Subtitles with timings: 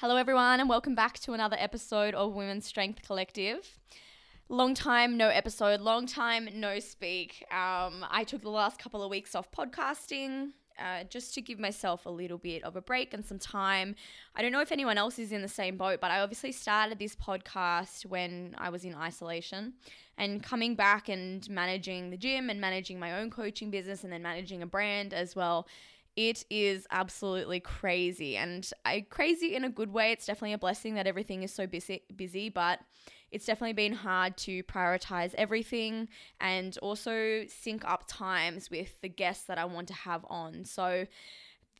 [0.00, 3.78] Hello, everyone, and welcome back to another episode of Women's Strength Collective.
[4.48, 7.44] Long time no episode, long time no speak.
[7.52, 10.52] Um, I took the last couple of weeks off podcasting.
[10.78, 13.94] Uh, just to give myself a little bit of a break and some time.
[14.34, 16.98] I don't know if anyone else is in the same boat, but I obviously started
[16.98, 19.74] this podcast when I was in isolation.
[20.16, 24.22] And coming back and managing the gym and managing my own coaching business and then
[24.22, 25.68] managing a brand as well,
[26.16, 30.12] it is absolutely crazy and I crazy in a good way.
[30.12, 32.80] It's definitely a blessing that everything is so busy busy, but
[33.30, 36.08] it's definitely been hard to prioritize everything
[36.40, 40.64] and also sync up times with the guests that I want to have on.
[40.64, 41.06] So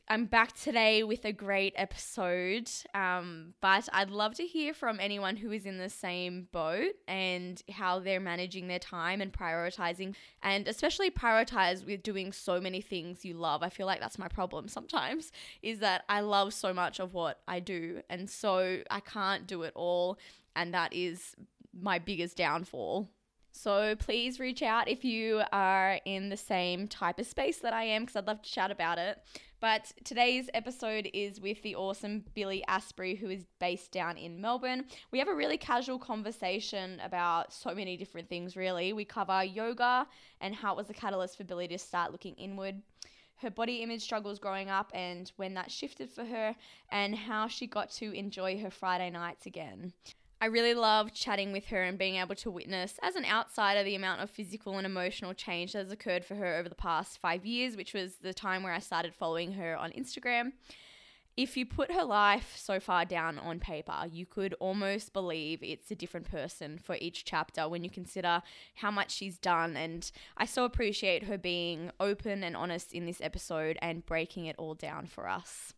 [0.07, 5.37] I'm back today with a great episode, um, but I'd love to hear from anyone
[5.37, 10.67] who is in the same boat and how they're managing their time and prioritizing, and
[10.67, 13.63] especially prioritize with doing so many things you love.
[13.63, 17.39] I feel like that's my problem sometimes, is that I love so much of what
[17.47, 20.17] I do, and so I can't do it all,
[20.57, 21.35] and that is
[21.79, 23.09] my biggest downfall.
[23.51, 27.83] So please reach out if you are in the same type of space that I
[27.83, 29.19] am, because I'd love to chat about it.
[29.59, 34.85] But today's episode is with the awesome Billy Asprey, who is based down in Melbourne.
[35.11, 38.93] We have a really casual conversation about so many different things, really.
[38.93, 40.07] We cover yoga
[40.39, 42.81] and how it was the catalyst for Billy to start looking inward
[43.41, 46.55] her body image struggles growing up and when that shifted for her,
[46.91, 49.93] and how she got to enjoy her Friday nights again.
[50.43, 53.93] I really loved chatting with her and being able to witness, as an outsider, the
[53.93, 57.45] amount of physical and emotional change that has occurred for her over the past five
[57.45, 60.53] years, which was the time where I started following her on Instagram.
[61.37, 65.91] If you put her life so far down on paper, you could almost believe it's
[65.91, 68.41] a different person for each chapter when you consider
[68.73, 69.77] how much she's done.
[69.77, 74.55] And I so appreciate her being open and honest in this episode and breaking it
[74.57, 75.73] all down for us.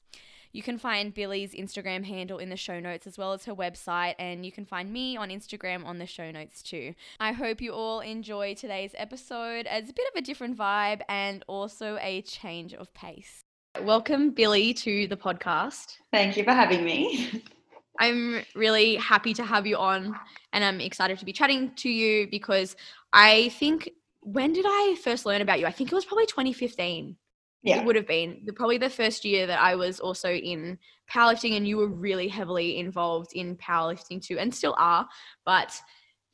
[0.55, 4.13] You can find Billy's Instagram handle in the show notes as well as her website,
[4.19, 6.93] and you can find me on Instagram on the show notes too.
[7.19, 11.43] I hope you all enjoy today's episode as a bit of a different vibe and
[11.47, 13.41] also a change of pace.
[13.81, 15.95] Welcome, Billy, to the podcast.
[16.11, 17.43] Thank you for having me.
[17.99, 20.15] I'm really happy to have you on,
[20.51, 22.75] and I'm excited to be chatting to you because
[23.11, 23.89] I think
[24.21, 25.65] when did I first learn about you?
[25.65, 27.17] I think it was probably 2015
[27.63, 27.79] yeah.
[27.79, 30.77] it would have been the, probably the first year that I was also in
[31.11, 35.07] powerlifting and you were really heavily involved in powerlifting too and still are.
[35.45, 35.79] But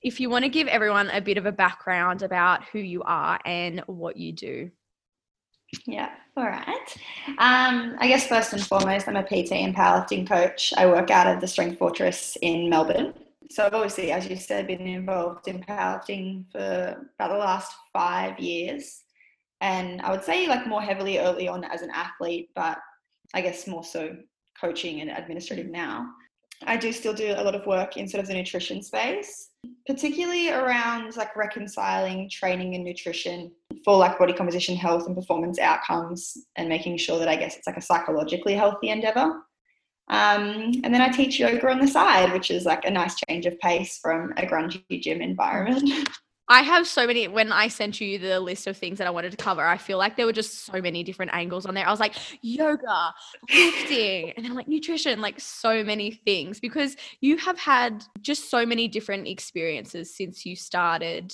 [0.01, 3.39] if you want to give everyone a bit of a background about who you are
[3.45, 4.71] and what you do.
[5.85, 6.97] Yeah, all right.
[7.37, 10.73] Um, I guess first and foremost, I'm a PT and powerlifting coach.
[10.75, 13.13] I work out of the Strength Fortress in Melbourne.
[13.51, 18.39] So I've obviously, as you said, been involved in powerlifting for about the last five
[18.39, 19.03] years
[19.61, 22.77] and I would say like more heavily early on as an athlete, but
[23.33, 24.15] I guess more so
[24.59, 26.09] coaching and administrative now.
[26.65, 29.49] I do still do a lot of work in sort of the nutrition space,
[29.87, 33.51] particularly around like reconciling training and nutrition
[33.85, 37.67] for like body composition, health, and performance outcomes, and making sure that I guess it's
[37.67, 39.41] like a psychologically healthy endeavor.
[40.09, 43.45] Um, and then I teach yoga on the side, which is like a nice change
[43.45, 46.09] of pace from a grungy gym environment.
[46.51, 47.27] I have so many.
[47.27, 49.99] When I sent you the list of things that I wanted to cover, I feel
[49.99, 51.87] like there were just so many different angles on there.
[51.87, 53.13] I was like, yoga,
[53.53, 58.65] lifting, and then like nutrition, like so many things because you have had just so
[58.65, 61.31] many different experiences since you started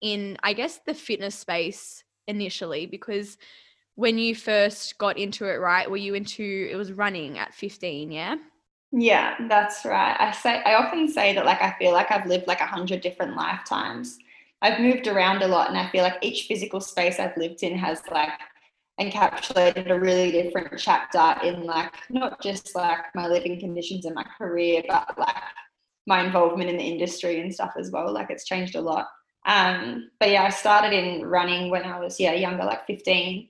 [0.00, 2.86] in, I guess, the fitness space initially.
[2.86, 3.38] Because
[3.94, 8.10] when you first got into it, right, were you into it was running at 15,
[8.10, 8.34] yeah?
[8.90, 10.16] Yeah, that's right.
[10.18, 13.00] I say I often say that like I feel like I've lived like a hundred
[13.00, 14.18] different lifetimes
[14.62, 17.76] I've moved around a lot and I feel like each physical space I've lived in
[17.78, 18.30] has like
[19.00, 24.26] encapsulated a really different chapter in like not just like my living conditions and my
[24.36, 25.34] career, but like
[26.06, 28.12] my involvement in the industry and stuff as well.
[28.12, 29.08] Like it's changed a lot.
[29.46, 33.48] Um, but yeah, I started in running when I was yeah younger, like 15,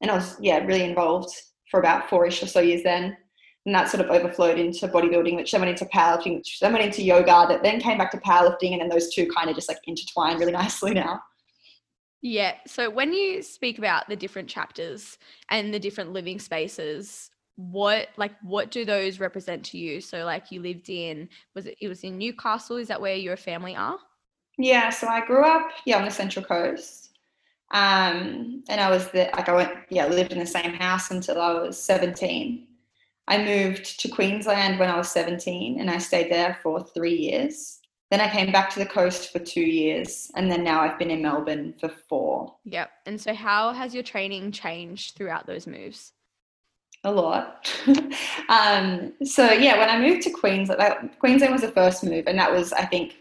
[0.00, 1.34] and I was yeah really involved
[1.70, 3.16] for about four-ish or so years then
[3.66, 6.84] and that sort of overflowed into bodybuilding, which then went into powerlifting, which then went
[6.84, 9.68] into yoga, that then came back to powerlifting, and then those two kind of just
[9.68, 11.20] like intertwine really nicely now.
[12.22, 12.54] Yeah.
[12.66, 15.18] So when you speak about the different chapters
[15.50, 20.00] and the different living spaces, what like what do those represent to you?
[20.00, 22.76] So like you lived in was it it was in Newcastle?
[22.76, 23.98] Is that where your family are?
[24.58, 24.90] Yeah.
[24.90, 27.10] So I grew up yeah on the Central Coast.
[27.72, 31.40] Um, and I was the like I went yeah lived in the same house until
[31.40, 32.65] I was 17
[33.28, 37.80] I moved to Queensland when I was 17 and I stayed there for three years.
[38.10, 41.10] Then I came back to the coast for two years and then now I've been
[41.10, 42.54] in Melbourne for four.
[42.64, 42.90] Yep.
[43.06, 46.12] And so, how has your training changed throughout those moves?
[47.06, 47.72] a lot.
[48.48, 52.38] um, so yeah, when I moved to Queensland, like, Queensland was the first move, and
[52.38, 53.14] that was, I think,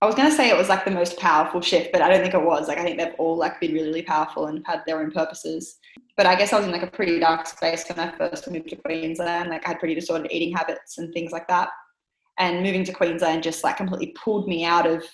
[0.00, 2.20] I was going to say it was like the most powerful shift, but I don't
[2.20, 2.68] think it was.
[2.68, 5.78] Like I think they've all like been really, really powerful and had their own purposes.
[6.16, 8.68] But I guess I was in like a pretty dark space when I first moved
[8.70, 9.50] to Queensland.
[9.50, 11.68] Like I had pretty disordered eating habits and things like that.
[12.38, 15.04] And moving to Queensland just like completely pulled me out of,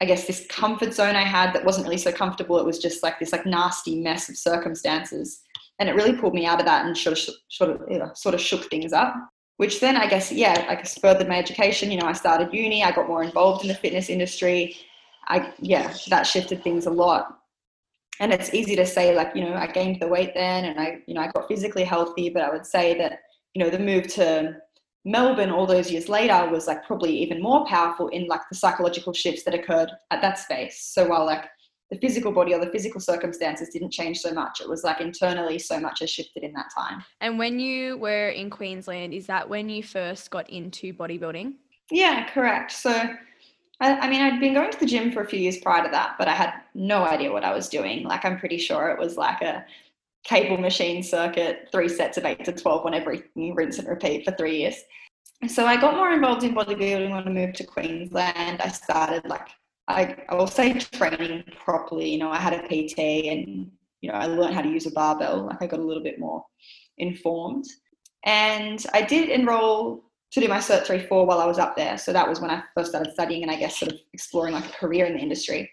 [0.00, 2.58] I guess, this comfort zone I had that wasn't really so comfortable.
[2.58, 5.42] It was just like this like nasty mess of circumstances
[5.78, 8.10] and it really pulled me out of that and sort of sort of you know,
[8.14, 9.14] sort of shook things up
[9.56, 12.90] which then i guess yeah like furthered my education you know i started uni i
[12.92, 14.76] got more involved in the fitness industry
[15.28, 17.37] i yeah that shifted things a lot
[18.20, 20.98] and it's easy to say like you know i gained the weight then and i
[21.06, 23.20] you know i got physically healthy but i would say that
[23.54, 24.54] you know the move to
[25.04, 29.12] melbourne all those years later was like probably even more powerful in like the psychological
[29.12, 31.44] shifts that occurred at that space so while like
[31.90, 34.60] the physical body or the physical circumstances didn't change so much.
[34.60, 37.02] It was like internally so much has shifted in that time.
[37.20, 41.54] And when you were in Queensland, is that when you first got into bodybuilding?
[41.90, 42.72] Yeah, correct.
[42.72, 43.14] So,
[43.80, 45.90] I, I, mean, I'd been going to the gym for a few years prior to
[45.90, 48.04] that, but I had no idea what I was doing.
[48.04, 49.64] Like, I'm pretty sure it was like a
[50.24, 54.32] cable machine circuit, three sets of eight to 12 on everything, rinse and repeat for
[54.32, 54.76] three years.
[55.46, 58.60] So I got more involved in bodybuilding when I moved to Queensland.
[58.60, 59.48] I started like
[59.88, 62.10] I, I will say training properly.
[62.10, 63.70] You know, I had a PT and,
[64.02, 65.46] you know, I learned how to use a barbell.
[65.46, 66.44] Like I got a little bit more
[66.98, 67.64] informed.
[68.24, 71.96] And I did enroll to do my Cert 3 4 while I was up there.
[71.98, 74.66] So that was when I first started studying and I guess sort of exploring like
[74.66, 75.70] a career in the industry.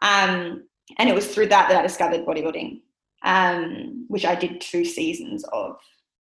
[0.00, 0.64] Um,
[0.98, 2.80] and it was through that that I discovered bodybuilding,
[3.22, 5.76] um, which I did two seasons of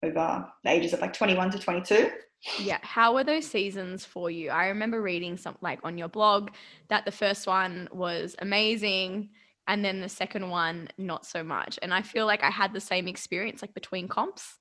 [0.02, 2.10] over the ages of like 21 to 22.
[2.60, 2.78] Yeah.
[2.82, 4.50] How were those seasons for you?
[4.50, 6.50] I remember reading some like on your blog
[6.88, 9.30] that the first one was amazing
[9.68, 11.78] and then the second one not so much.
[11.82, 14.58] And I feel like I had the same experience like between comps.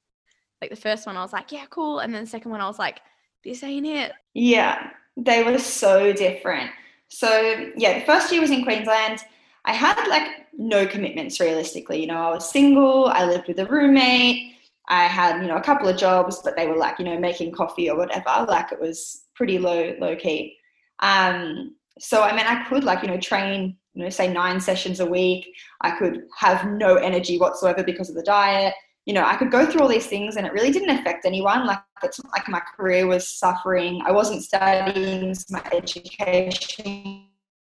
[0.65, 1.99] Like the first one I was like, yeah, cool.
[1.99, 3.01] And then the second one I was like,
[3.43, 4.13] this ain't it.
[4.33, 4.89] Yeah.
[5.17, 6.71] They were so different.
[7.09, 9.19] So yeah, the first year was in Queensland.
[9.65, 12.01] I had like no commitments realistically.
[12.01, 14.55] You know, I was single, I lived with a roommate
[14.87, 17.53] I had, you know, a couple of jobs, but they were like, you know, making
[17.53, 18.45] coffee or whatever.
[18.47, 20.57] Like it was pretty low, low key.
[20.99, 24.99] Um, so I mean, I could like, you know, train, you know, say nine sessions
[24.99, 25.47] a week.
[25.81, 28.73] I could have no energy whatsoever because of the diet.
[29.05, 31.65] You know, I could go through all these things and it really didn't affect anyone.
[31.65, 34.01] Like it's not like my career was suffering.
[34.05, 37.27] I wasn't studying, my education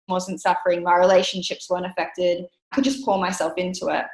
[0.08, 2.44] wasn't suffering, my relationships weren't affected.
[2.70, 4.04] I could just pour myself into it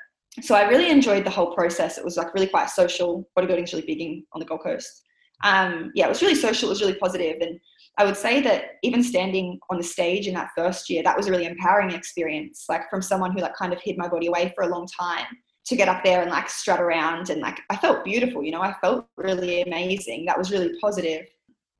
[0.42, 1.98] so I really enjoyed the whole process.
[1.98, 3.28] It was like really quite social.
[3.36, 5.02] Bodybuilding is really big in, on the Gold Coast.
[5.44, 6.68] Um, yeah, it was really social.
[6.68, 7.36] It was really positive.
[7.38, 7.60] positive, and
[7.98, 11.26] I would say that even standing on the stage in that first year, that was
[11.26, 12.66] a really empowering experience.
[12.68, 15.26] Like from someone who like kind of hid my body away for a long time
[15.68, 18.42] to get up there and like strut around and like I felt beautiful.
[18.42, 20.24] You know, I felt really amazing.
[20.26, 21.26] That was really positive.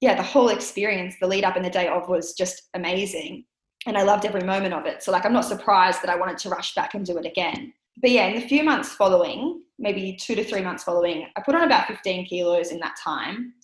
[0.01, 3.45] Yeah, the whole experience, the lead up and the day of was just amazing.
[3.87, 5.03] And I loved every moment of it.
[5.03, 7.73] So, like, I'm not surprised that I wanted to rush back and do it again
[8.01, 11.55] but yeah, in the few months following, maybe two to three months following, I put
[11.55, 13.55] on about 15 kilos in that time,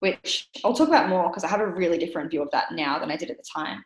[0.00, 2.98] which I'll talk about more because I have a really different view of that now
[2.98, 3.84] than I did at the time.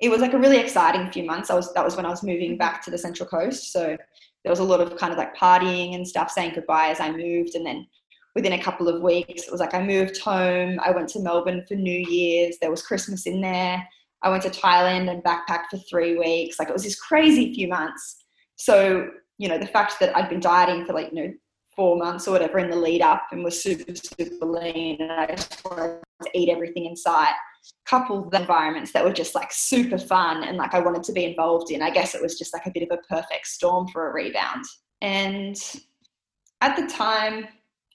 [0.00, 1.48] It was like a really exciting few months.
[1.48, 3.96] I was that was when I was moving back to the Central Coast, so
[4.44, 7.10] there was a lot of kind of like partying and stuff, saying goodbye as I
[7.10, 7.86] moved, and then
[8.34, 10.78] within a couple of weeks, it was like I moved home.
[10.84, 12.56] I went to Melbourne for New Year's.
[12.60, 13.86] There was Christmas in there.
[14.22, 16.58] I went to Thailand and backpacked for three weeks.
[16.58, 18.24] Like it was this crazy few months.
[18.56, 19.08] So
[19.40, 21.32] you know, the fact that I'd been dieting for like, you know,
[21.74, 25.34] four months or whatever in the lead up and was super, super lean and I
[25.34, 27.32] just wanted to eat everything in sight.
[27.86, 31.24] Couple the environments that were just like super fun and like I wanted to be
[31.24, 31.82] involved in.
[31.82, 34.64] I guess it was just like a bit of a perfect storm for a rebound.
[35.02, 35.56] And
[36.60, 37.48] at the time,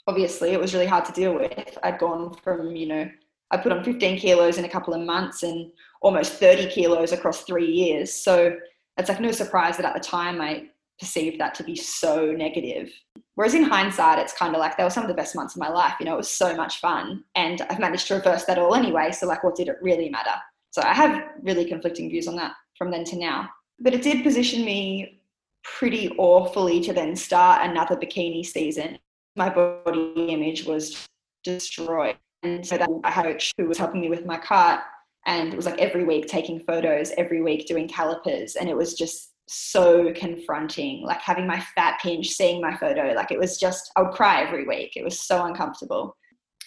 [0.08, 1.78] obviously, it was really hard to deal with.
[1.84, 3.10] I'd gone from, you know,
[3.52, 7.44] I put on 15 kilos in a couple of months and almost 30 kilos across
[7.44, 8.14] three years.
[8.14, 8.58] So
[8.98, 12.92] it's like no surprise that at the time I perceived that to be so negative.
[13.36, 15.60] Whereas in hindsight, it's kind of like they were some of the best months of
[15.60, 15.96] my life.
[16.00, 17.24] You know, it was so much fun.
[17.36, 19.12] And I've managed to reverse that all anyway.
[19.12, 20.36] So, like, what did it really matter?
[20.72, 23.50] So, I have really conflicting views on that from then to now.
[23.80, 25.22] But it did position me
[25.64, 28.98] pretty awfully to then start another bikini season.
[29.36, 31.06] My body image was
[31.44, 32.16] destroyed.
[32.44, 34.84] And so then I had a coach who was helping me with my cut.
[35.26, 38.56] And it was like every week taking photos, every week doing calipers.
[38.56, 43.32] And it was just so confronting like having my fat pinch seeing my photo like
[43.32, 46.18] it was just i would cry every week it was so uncomfortable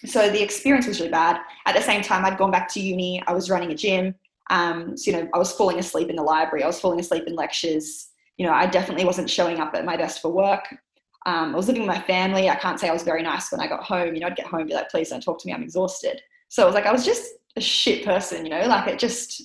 [0.05, 3.21] so the experience was really bad at the same time i'd gone back to uni
[3.27, 4.15] i was running a gym
[4.49, 7.25] um, so you know i was falling asleep in the library i was falling asleep
[7.27, 10.63] in lectures you know i definitely wasn't showing up at my best for work
[11.25, 12.49] Um, I was living with my family.
[12.49, 14.13] I can't say I was very nice when I got home.
[14.15, 15.53] You know, I'd get home and be like, please don't talk to me.
[15.53, 16.21] I'm exhausted.
[16.47, 17.25] So it was like, I was just
[17.57, 19.43] a shit person, you know, like it just,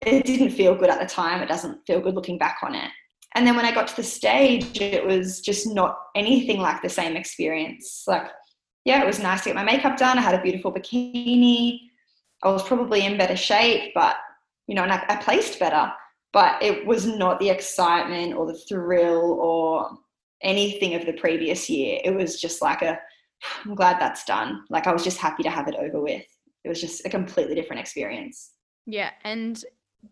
[0.00, 1.42] it didn't feel good at the time.
[1.42, 2.90] It doesn't feel good looking back on it.
[3.34, 6.88] And then when I got to the stage, it was just not anything like the
[6.88, 8.04] same experience.
[8.06, 8.28] Like,
[8.84, 10.18] yeah, it was nice to get my makeup done.
[10.18, 11.80] I had a beautiful bikini.
[12.42, 14.16] I was probably in better shape, but,
[14.68, 15.92] you know, and I, I placed better
[16.36, 19.88] but it was not the excitement or the thrill or
[20.42, 21.98] anything of the previous year.
[22.04, 22.98] It was just like a,
[23.64, 24.62] I'm glad that's done.
[24.68, 26.26] Like I was just happy to have it over with.
[26.62, 28.50] It was just a completely different experience.
[28.86, 29.10] Yeah.
[29.24, 29.62] And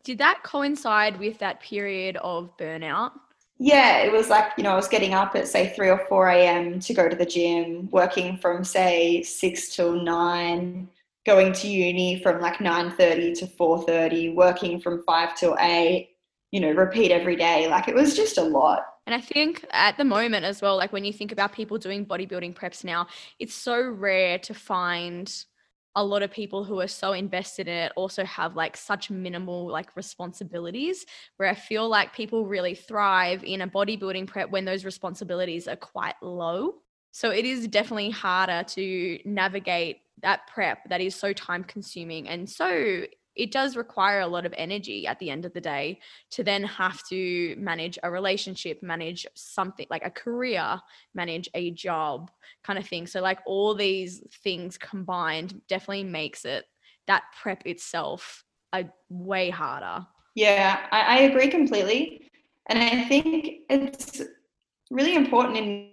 [0.02, 3.12] did that coincide with that period of burnout?
[3.58, 6.28] Yeah, it was like, you know, I was getting up at say 3 or 4
[6.28, 6.80] a.m.
[6.80, 10.88] to go to the gym, working from say 6 till 9,
[11.24, 16.10] going to uni from like 9.30 to 4.30, working from 5 till 8,
[16.50, 17.68] you know, repeat every day.
[17.68, 18.86] Like it was just a lot.
[19.06, 22.04] And I think at the moment as well, like when you think about people doing
[22.04, 23.06] bodybuilding preps now,
[23.38, 25.32] it's so rare to find
[25.96, 29.66] a lot of people who are so invested in it also have like such minimal
[29.66, 34.84] like responsibilities where i feel like people really thrive in a bodybuilding prep when those
[34.84, 36.74] responsibilities are quite low.
[37.12, 42.48] So it is definitely harder to navigate that prep that is so time consuming and
[42.48, 43.04] so
[43.36, 45.98] it does require a lot of energy at the end of the day
[46.30, 50.80] to then have to manage a relationship, manage something like a career,
[51.14, 52.30] manage a job
[52.62, 53.06] kind of thing.
[53.06, 56.64] So, like all these things combined definitely makes it
[57.06, 60.06] that prep itself a way harder.
[60.34, 62.30] Yeah, I, I agree completely.
[62.66, 64.22] And I think it's
[64.90, 65.90] really important in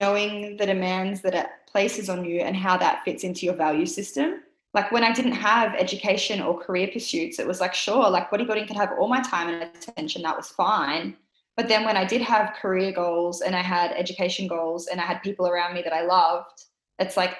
[0.00, 3.86] knowing the demands that it places on you and how that fits into your value
[3.86, 4.42] system
[4.74, 8.66] like when I didn't have education or career pursuits, it was like, sure, like bodybuilding
[8.66, 11.16] could have all my time and attention, that was fine.
[11.56, 15.04] But then when I did have career goals and I had education goals and I
[15.04, 16.64] had people around me that I loved,
[16.98, 17.36] it's like,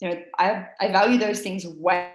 [0.00, 2.12] you know, I, I value those things way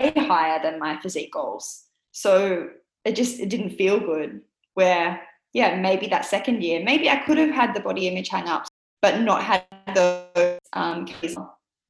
[0.00, 1.84] higher than my physique goals.
[2.12, 2.68] So
[3.04, 4.42] it just it didn't feel good.
[4.74, 5.20] Where,
[5.52, 8.70] yeah, maybe that second year, maybe I could have had the body image hang ups,
[9.00, 11.06] but not had those um,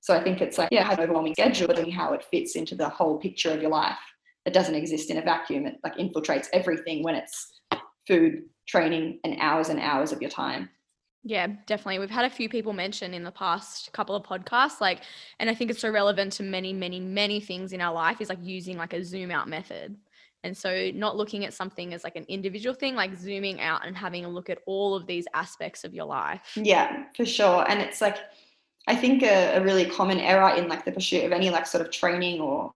[0.02, 2.74] so I think it's like, yeah, have an overwhelming schedule, but how it fits into
[2.74, 3.96] the whole picture of your life.
[4.44, 5.64] It doesn't exist in a vacuum.
[5.64, 7.60] It like infiltrates everything when it's
[8.08, 10.68] food, training, and hours and hours of your time.
[11.22, 12.00] Yeah, definitely.
[12.00, 15.02] We've had a few people mention in the past couple of podcasts, like,
[15.38, 18.28] and I think it's so relevant to many, many, many things in our life is
[18.28, 19.96] like using like a zoom out method.
[20.42, 23.96] And so, not looking at something as like an individual thing, like zooming out and
[23.96, 26.42] having a look at all of these aspects of your life.
[26.56, 27.64] Yeah, for sure.
[27.70, 28.16] And it's like,
[28.88, 31.84] I think a, a, really common error in like the pursuit of any like sort
[31.84, 32.72] of training or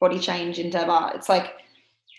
[0.00, 1.54] body change endeavor, it's like,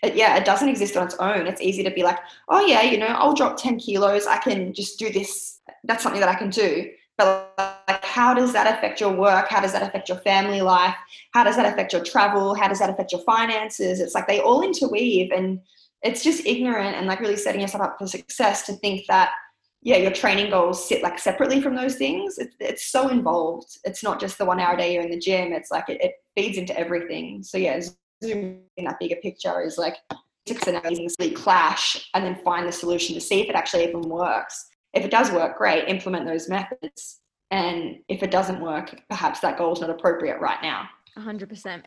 [0.02, 1.46] yeah, it doesn't exist on its own.
[1.46, 2.18] It's easy to be like,
[2.48, 4.26] oh yeah, you know, I'll drop 10 kilos.
[4.26, 5.60] I can just do this.
[5.82, 6.90] That's something that I can do.
[7.16, 9.48] But like, how does that affect your work?
[9.48, 10.94] How does that affect your family life?
[11.32, 12.54] How does that affect your travel?
[12.54, 14.00] How does that affect your finances?
[14.00, 15.60] It's like they all interweave and
[16.02, 19.30] it's just ignorant and like really setting yourself up for success to think that
[19.84, 22.38] yeah, your training goals sit like separately from those things.
[22.38, 23.78] It's, it's so involved.
[23.84, 25.52] It's not just the one hour a day you're in the gym.
[25.52, 27.42] It's like it, it feeds into everything.
[27.42, 27.78] So yeah,
[28.24, 29.96] zooming in that bigger picture is like
[30.48, 30.80] six and
[31.20, 34.66] eight clash and then find the solution to see if it actually even works.
[34.94, 37.20] If it does work, great, implement those methods.
[37.50, 40.88] And if it doesn't work, perhaps that goal is not appropriate right now.
[41.18, 41.82] 100%.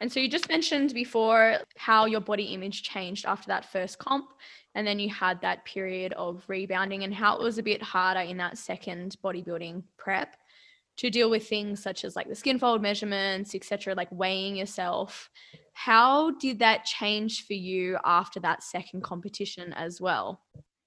[0.00, 4.30] And so you just mentioned before how your body image changed after that first comp
[4.74, 8.20] and then you had that period of rebounding and how it was a bit harder
[8.20, 10.36] in that second bodybuilding prep
[10.96, 15.30] to deal with things such as like the skin fold measurements etc like weighing yourself.
[15.72, 20.42] How did that change for you after that second competition as well?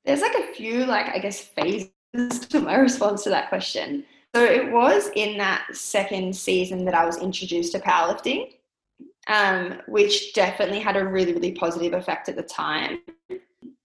[0.06, 1.90] There's like a few like i guess phases
[2.50, 7.06] to my response to that question so it was in that second season that i
[7.06, 8.54] was introduced to powerlifting
[9.30, 13.00] um, which definitely had a really really positive effect at the time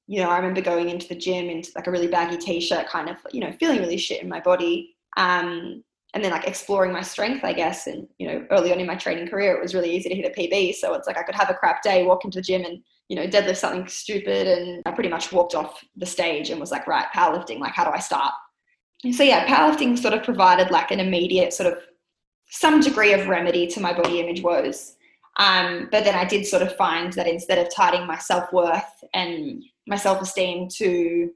[0.09, 3.11] you know, I remember going into the gym in like a really baggy t-shirt, kind
[3.11, 4.97] of, you know, feeling really shit in my body.
[5.19, 7.87] Um, and then like exploring my strength, I guess.
[7.87, 10.25] And, you know, early on in my training career, it was really easy to hit
[10.25, 10.77] a PB.
[10.77, 13.17] So it's like I could have a crap day, walk into the gym and, you
[13.17, 14.47] know, deadlift something stupid.
[14.47, 17.85] And I pretty much walked off the stage and was like, right, powerlifting, like, how
[17.85, 18.33] do I start?
[19.13, 21.83] So yeah, powerlifting sort of provided like an immediate sort of
[22.51, 24.97] some degree of remedy to my body image woes.
[25.39, 29.05] Um, but then I did sort of find that instead of tying my self worth
[29.15, 31.31] and my self esteem to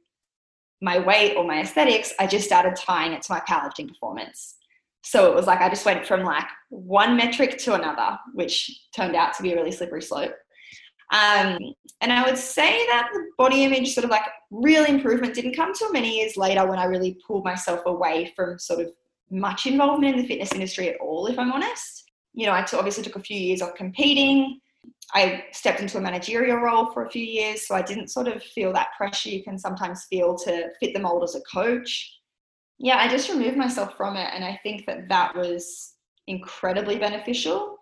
[0.80, 4.56] my weight or my aesthetics, I just started tying it to my powerlifting performance.
[5.04, 9.14] So it was like I just went from like one metric to another, which turned
[9.14, 10.34] out to be a really slippery slope.
[11.12, 11.58] Um,
[12.00, 15.74] and I would say that the body image sort of like real improvement didn't come
[15.74, 18.88] till many years later when I really pulled myself away from sort of
[19.30, 22.10] much involvement in the fitness industry at all, if I'm honest.
[22.34, 24.58] You know, I t- obviously took a few years off competing.
[25.14, 28.42] I stepped into a managerial role for a few years, so I didn't sort of
[28.42, 32.20] feel that pressure you can sometimes feel to fit the mold as a coach.
[32.78, 35.94] Yeah, I just removed myself from it, and I think that that was
[36.26, 37.76] incredibly beneficial.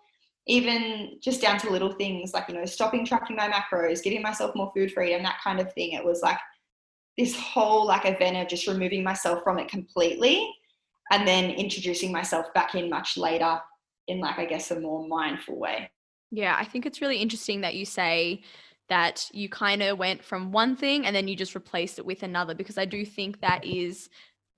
[0.47, 4.55] Even just down to little things like you know stopping tracking my macros, giving myself
[4.55, 5.93] more food freedom, that kind of thing.
[5.93, 6.39] It was like
[7.17, 10.51] this whole like event of just removing myself from it completely,
[11.11, 13.59] and then introducing myself back in much later
[14.07, 15.91] in like I guess a more mindful way.
[16.31, 18.41] Yeah, I think it's really interesting that you say
[18.89, 22.23] that you kind of went from one thing and then you just replaced it with
[22.23, 24.09] another because I do think that is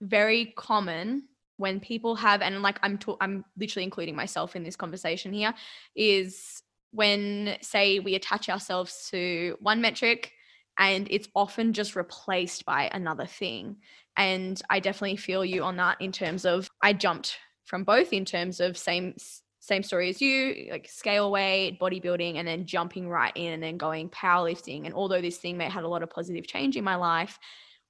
[0.01, 4.75] very common when people have and like I'm ta- I'm literally including myself in this
[4.75, 5.53] conversation here
[5.95, 10.31] is when say we attach ourselves to one metric
[10.77, 13.77] and it's often just replaced by another thing
[14.17, 18.25] and I definitely feel you on that in terms of I jumped from both in
[18.25, 19.15] terms of same
[19.63, 23.77] same story as you, like scale weight, bodybuilding, and then jumping right in and then
[23.77, 24.83] going powerlifting.
[24.83, 27.39] And although this thing may had a lot of positive change in my life,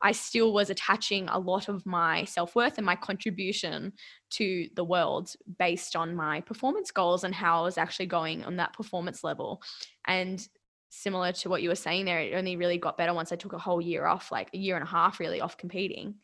[0.03, 3.93] I still was attaching a lot of my self worth and my contribution
[4.31, 8.57] to the world based on my performance goals and how I was actually going on
[8.57, 9.61] that performance level.
[10.05, 10.45] And
[10.89, 13.53] similar to what you were saying there, it only really got better once I took
[13.53, 16.15] a whole year off, like a year and a half really off competing,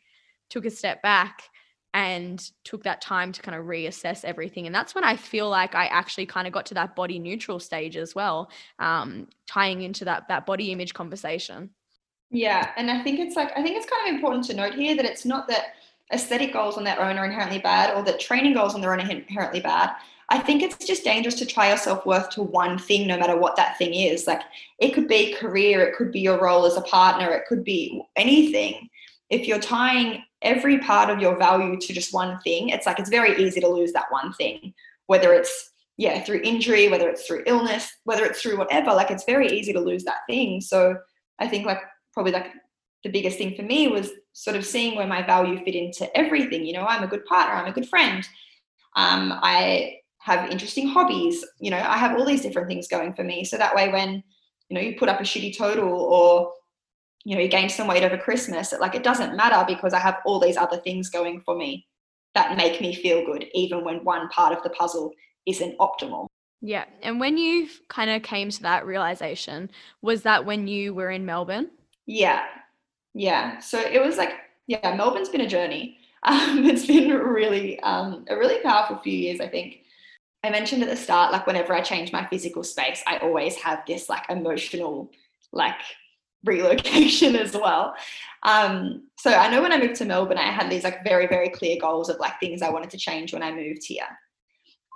[0.50, 1.44] took a step back
[1.92, 4.66] and took that time to kind of reassess everything.
[4.66, 7.58] And that's when I feel like I actually kind of got to that body neutral
[7.58, 11.70] stage as well, um, tying into that that body image conversation.
[12.30, 14.94] Yeah, and I think it's like I think it's kind of important to note here
[14.94, 15.74] that it's not that
[16.12, 19.00] aesthetic goals on their own are inherently bad or that training goals on their own
[19.00, 19.90] are inherently bad.
[20.28, 23.36] I think it's just dangerous to tie your self worth to one thing, no matter
[23.36, 24.28] what that thing is.
[24.28, 24.42] Like
[24.78, 28.00] it could be career, it could be your role as a partner, it could be
[28.14, 28.88] anything.
[29.28, 33.10] If you're tying every part of your value to just one thing, it's like it's
[33.10, 34.72] very easy to lose that one thing,
[35.06, 38.92] whether it's yeah through injury, whether it's through illness, whether it's through whatever.
[38.92, 40.60] Like it's very easy to lose that thing.
[40.60, 40.96] So
[41.40, 41.80] I think like
[42.12, 42.46] probably like
[43.04, 46.64] the biggest thing for me was sort of seeing where my value fit into everything.
[46.66, 48.26] You know, I'm a good partner, I'm a good friend.
[48.96, 51.44] Um, I have interesting hobbies.
[51.58, 53.44] You know, I have all these different things going for me.
[53.44, 54.22] So that way, when
[54.70, 56.52] you know you put up a shitty total or
[57.24, 60.18] you know you gain some weight over christmas like it doesn't matter because i have
[60.24, 61.86] all these other things going for me
[62.34, 65.12] that make me feel good even when one part of the puzzle
[65.46, 66.26] isn't optimal
[66.62, 69.68] yeah and when you kind of came to that realization
[70.00, 71.68] was that when you were in melbourne
[72.10, 72.44] yeah
[73.14, 74.32] yeah so it was like
[74.66, 79.40] yeah melbourne's been a journey um, it's been really um, a really powerful few years
[79.40, 79.80] i think
[80.44, 83.82] i mentioned at the start like whenever i change my physical space i always have
[83.86, 85.10] this like emotional
[85.52, 85.76] like
[86.44, 87.94] relocation as well.
[88.42, 91.50] Um, so I know when I moved to Melbourne, I had these like very, very
[91.50, 94.06] clear goals of like things I wanted to change when I moved here.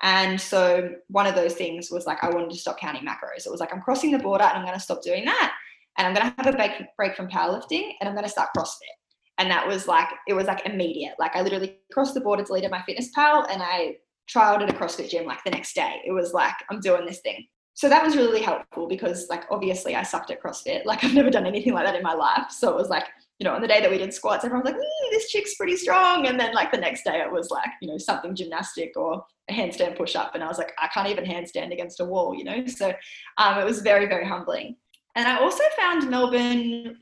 [0.02, 3.46] And so one of those things was like I wanted to stop counting macros.
[3.46, 5.54] It was like I'm crossing the border and I'm going to stop doing that.
[5.98, 8.94] And I'm to have a break, break from powerlifting and I'm to start CrossFit.
[9.38, 11.14] And that was like it was like immediate.
[11.18, 13.96] Like I literally crossed the border, deleted MyFitnessPal, and I
[14.30, 16.00] trialed at a CrossFit gym like the next day.
[16.06, 19.96] It was like I'm doing this thing so that was really helpful because like obviously
[19.96, 20.84] I sucked at CrossFit.
[20.84, 22.50] Like I've never done anything like that in my life.
[22.50, 23.04] So it was like,
[23.40, 25.56] you know, on the day that we did squats, everyone was like, mm, this chick's
[25.56, 26.28] pretty strong.
[26.28, 29.52] And then like the next day it was like, you know, something gymnastic or a
[29.52, 30.36] handstand push up.
[30.36, 32.64] And I was like, I can't even handstand against a wall, you know?
[32.66, 32.92] So
[33.38, 34.76] um, it was very, very humbling.
[35.14, 36.98] And I also found Melbourne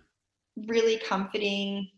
[0.67, 1.89] really comforting.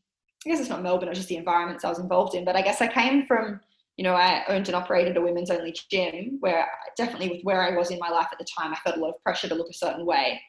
[0.47, 2.45] I guess it's not Melbourne, it's just the environments I was involved in.
[2.45, 3.61] But I guess I came from
[3.97, 7.77] you know, I owned and operated a women's only gym where definitely with where I
[7.77, 9.71] was in my life at the time, I felt a lot of pressure to look
[9.71, 10.41] a certain way.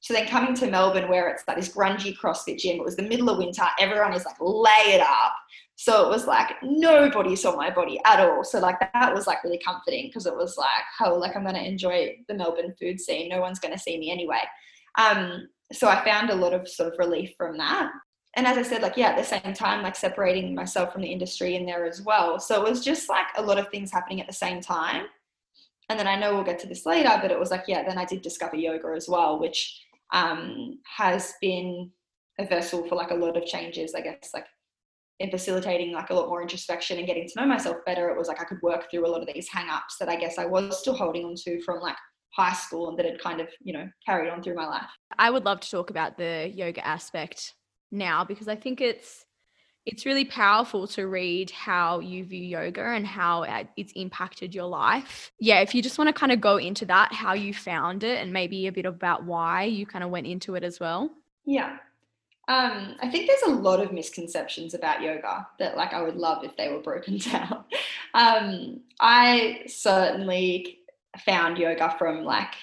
[0.00, 3.02] So then coming to Melbourne where it's like this grungy CrossFit gym, it was the
[3.02, 5.32] middle of winter, everyone is like layered up.
[5.76, 8.44] So it was like nobody saw my body at all.
[8.44, 10.68] So like that was like really comforting because it was like,
[11.00, 13.28] oh, like I'm gonna enjoy the Melbourne food scene.
[13.28, 14.42] No one's gonna see me anyway.
[14.98, 17.90] Um, so I found a lot of sort of relief from that
[18.36, 21.12] and as I said, like, yeah, at the same time, like separating myself from the
[21.12, 22.40] industry in there as well.
[22.40, 25.06] So it was just like a lot of things happening at the same time.
[25.88, 27.98] And then I know we'll get to this later, but it was like, yeah, then
[27.98, 29.80] I did discover yoga as well, which
[30.12, 31.90] um, has been
[32.40, 34.46] a vessel for like a lot of changes, I guess, like
[35.20, 38.08] in facilitating like a lot more introspection and getting to know myself better.
[38.08, 40.16] It was like I could work through a lot of these hang ups that I
[40.16, 41.96] guess I was still holding on to from like
[42.34, 44.90] high school and that had kind of, you know, carried on through my life.
[45.18, 47.54] I would love to talk about the yoga aspect
[47.90, 49.24] now because I think it's
[49.86, 55.30] it's really powerful to read how you view yoga and how it's impacted your life.
[55.38, 58.22] Yeah, if you just want to kind of go into that, how you found it,
[58.22, 61.10] and maybe a bit about why you kind of went into it as well.
[61.44, 61.76] Yeah.
[62.48, 66.44] Um, I think there's a lot of misconceptions about yoga that like I would love
[66.44, 67.64] if they were broken down.
[68.14, 70.78] um, I certainly
[71.20, 72.54] found yoga from like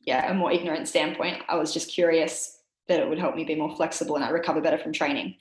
[0.00, 1.42] yeah a more ignorant standpoint.
[1.48, 4.60] I was just curious that it would help me be more flexible and I recover
[4.60, 5.36] better from training.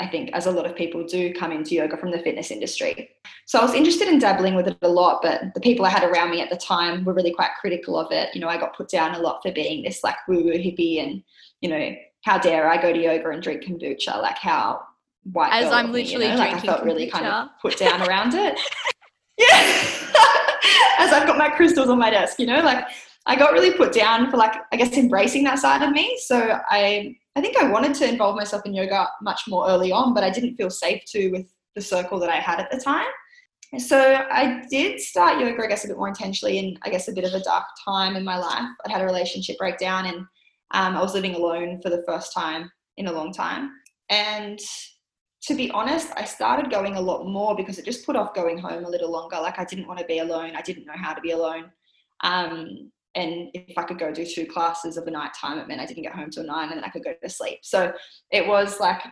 [0.00, 3.10] I think as a lot of people do come into yoga from the fitness industry.
[3.46, 6.02] So I was interested in dabbling with it a lot, but the people I had
[6.02, 8.34] around me at the time were really quite critical of it.
[8.34, 11.02] You know, I got put down a lot for being this like woo woo hippie
[11.02, 11.22] and,
[11.60, 11.94] you know,
[12.24, 14.20] how dare I go to yoga and drink kombucha?
[14.20, 14.82] Like how
[15.24, 16.36] white as I'm literally me, you know?
[16.36, 18.58] like I felt really kind of put down around it.
[19.38, 19.91] yeah, as I've got
[21.42, 22.84] my crystals on my desk, you know, like
[23.26, 26.18] I got really put down for like I guess embracing that side of me.
[26.24, 30.14] So I I think I wanted to involve myself in yoga much more early on,
[30.14, 33.06] but I didn't feel safe to with the circle that I had at the time.
[33.78, 33.98] So
[34.30, 37.24] I did start yoga, I guess, a bit more intentionally in, I guess, a bit
[37.24, 38.68] of a dark time in my life.
[38.86, 40.18] I had a relationship breakdown and
[40.72, 43.70] um, I was living alone for the first time in a long time.
[44.10, 44.60] And
[45.42, 48.58] to be honest, I started going a lot more because it just put off going
[48.58, 49.36] home a little longer.
[49.36, 50.54] Like I didn't want to be alone.
[50.54, 51.70] I didn't know how to be alone.
[52.22, 55.80] Um, and if I could go do two classes of the night time, it meant
[55.80, 57.58] I didn't get home till nine and then I could go to sleep.
[57.62, 57.92] So
[58.30, 59.02] it was like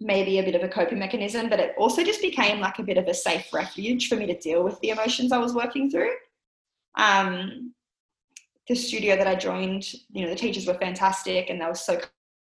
[0.00, 2.96] maybe a bit of a coping mechanism, but it also just became like a bit
[2.96, 6.12] of a safe refuge for me to deal with the emotions I was working through.
[6.96, 7.74] Um,
[8.68, 11.98] the studio that I joined, you know, the teachers were fantastic and they were so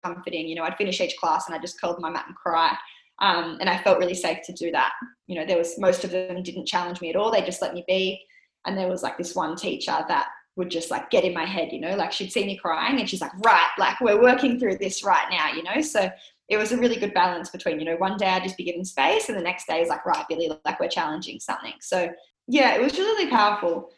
[0.03, 0.47] comforting.
[0.47, 2.75] You know, I'd finish each class and I just curled my mat and cry.
[3.19, 4.93] Um, and I felt really safe to do that.
[5.27, 7.31] You know, there was most of them didn't challenge me at all.
[7.31, 8.21] They just let me be.
[8.65, 11.71] And there was like this one teacher that would just like get in my head,
[11.71, 14.77] you know, like she'd see me crying and she's like, right, like we're working through
[14.77, 15.81] this right now, you know.
[15.81, 16.09] So
[16.49, 18.83] it was a really good balance between, you know, one day I'd just be given
[18.83, 21.73] space and the next day is like, right, Billy, like we're challenging something.
[21.79, 22.09] So
[22.47, 23.89] yeah, it was really powerful.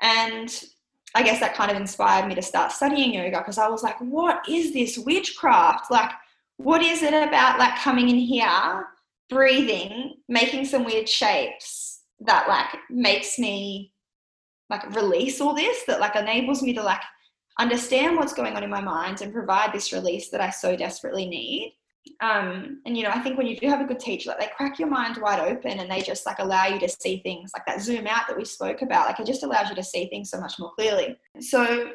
[0.00, 0.50] And
[1.14, 3.98] I guess that kind of inspired me to start studying yoga because I was like,
[4.00, 5.90] what is this witchcraft?
[5.90, 6.10] Like,
[6.58, 8.86] what is it about like coming in here,
[9.30, 13.92] breathing, making some weird shapes that like makes me
[14.68, 17.00] like release all this, that like enables me to like
[17.58, 21.26] understand what's going on in my mind and provide this release that I so desperately
[21.26, 21.77] need
[22.20, 24.50] um, and you know, I think when you do have a good teacher, like they
[24.56, 27.64] crack your mind wide open and they just like allow you to see things like
[27.66, 29.06] that zoom out that we spoke about.
[29.06, 31.16] Like it just allows you to see things so much more clearly.
[31.40, 31.92] So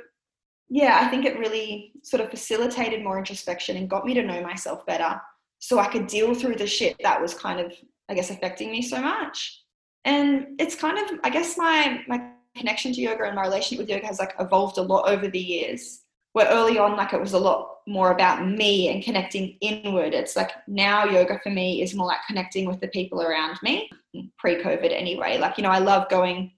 [0.69, 4.41] yeah, I think it really sort of facilitated more introspection and got me to know
[4.41, 5.19] myself better
[5.59, 7.73] so I could deal through the shit that was kind of,
[8.09, 9.61] I guess, affecting me so much.
[10.05, 13.89] And it's kind of, I guess my my connection to yoga and my relationship with
[13.89, 16.02] yoga has like evolved a lot over the years
[16.33, 20.13] where early on like it was a lot more about me and connecting inward.
[20.13, 23.89] It's like now yoga for me is more like connecting with the people around me
[24.37, 25.37] pre-covid anyway.
[25.37, 26.51] Like you know i love going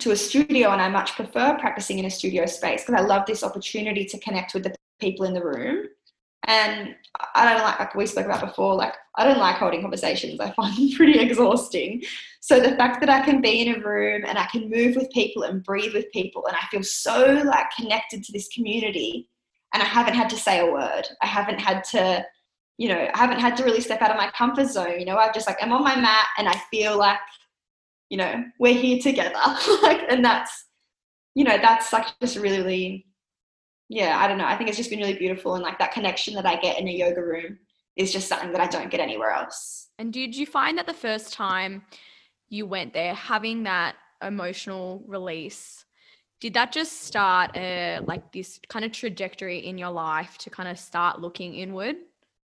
[0.00, 3.24] to a studio and i much prefer practicing in a studio space because i love
[3.26, 5.86] this opportunity to connect with the people in the room
[6.46, 6.94] and
[7.34, 10.40] I don't like, like we spoke about before, like I don't like holding conversations.
[10.40, 12.02] I find them pretty exhausting.
[12.40, 15.10] So the fact that I can be in a room and I can move with
[15.10, 19.28] people and breathe with people and I feel so like connected to this community
[19.74, 21.02] and I haven't had to say a word.
[21.20, 22.24] I haven't had to,
[22.78, 24.98] you know, I haven't had to really step out of my comfort zone.
[24.98, 27.18] You know, I've just like I'm on my mat and I feel like,
[28.08, 29.34] you know, we're here together.
[29.82, 30.66] like and that's,
[31.34, 33.07] you know, that's like just really, really
[33.88, 34.46] yeah, I don't know.
[34.46, 36.88] I think it's just been really beautiful and like that connection that I get in
[36.88, 37.58] a yoga room
[37.96, 39.88] is just something that I don't get anywhere else.
[39.98, 41.82] And did you find that the first time
[42.48, 45.84] you went there having that emotional release
[46.40, 50.68] did that just start a like this kind of trajectory in your life to kind
[50.68, 51.96] of start looking inward?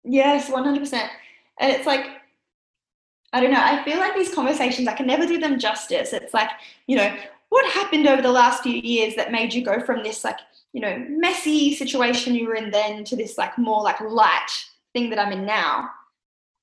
[0.04, 1.10] Yes, 100%.
[1.60, 2.06] And it's like
[3.34, 6.12] I don't know, I feel like these conversations I can never do them justice.
[6.12, 6.49] It's like,
[6.88, 7.15] you know,
[7.49, 10.38] what happened over the last few years that made you go from this like
[10.74, 14.48] you know messy situation you were in then to this like more like light
[14.94, 15.90] thing that i'm in now.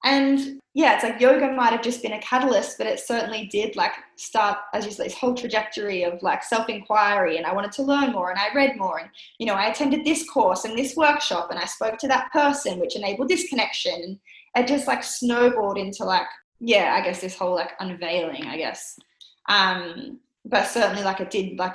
[0.04, 3.74] And yeah it's like yoga might have just been a catalyst but it certainly did
[3.74, 7.82] like start as you say this whole trajectory of like self-inquiry and i wanted to
[7.82, 10.94] learn more and i read more and you know i attended this course and this
[10.94, 14.20] workshop and i spoke to that person which enabled this connection
[14.54, 16.28] and it just like snowballed into like
[16.60, 18.96] yeah i guess this whole like unveiling i guess.
[19.48, 21.74] Um but certainly like it did like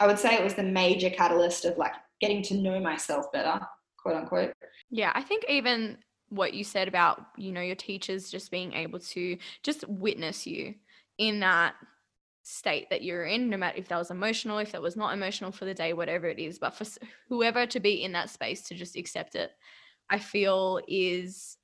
[0.00, 3.60] I would say it was the major catalyst of like getting to know myself better,
[3.98, 4.52] quote unquote.
[4.90, 8.98] Yeah, I think even what you said about, you know, your teachers just being able
[8.98, 10.74] to just witness you
[11.18, 11.74] in that
[12.42, 15.50] state that you're in, no matter if that was emotional, if that was not emotional
[15.50, 16.84] for the day, whatever it is, but for
[17.28, 19.50] whoever to be in that space to just accept it,
[20.10, 21.56] I feel is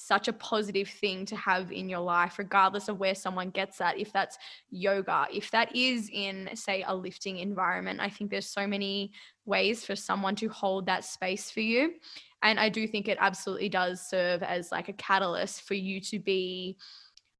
[0.00, 3.98] such a positive thing to have in your life, regardless of where someone gets that.
[3.98, 4.38] If that's
[4.70, 9.12] yoga, if that is in, say, a lifting environment, I think there's so many
[9.44, 11.94] ways for someone to hold that space for you.
[12.42, 16.18] And I do think it absolutely does serve as like a catalyst for you to
[16.18, 16.78] be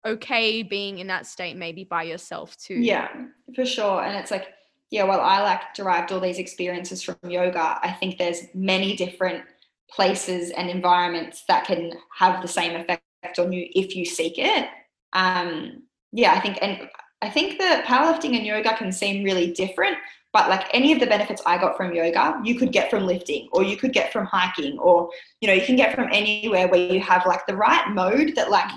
[0.06, 2.74] okay being in that state, maybe by yourself too.
[2.74, 3.08] Yeah,
[3.54, 4.04] for sure.
[4.04, 4.48] And it's like,
[4.90, 7.78] yeah, well, I like derived all these experiences from yoga.
[7.82, 9.44] I think there's many different
[9.92, 13.02] places and environments that can have the same effect
[13.38, 14.68] on you if you seek it.
[15.12, 16.88] Um, yeah, I think, and
[17.22, 19.96] I think that powerlifting and yoga can seem really different,
[20.32, 23.48] but like any of the benefits I got from yoga, you could get from lifting
[23.52, 26.92] or you could get from hiking or, you know, you can get from anywhere where
[26.92, 28.70] you have like the right mode that like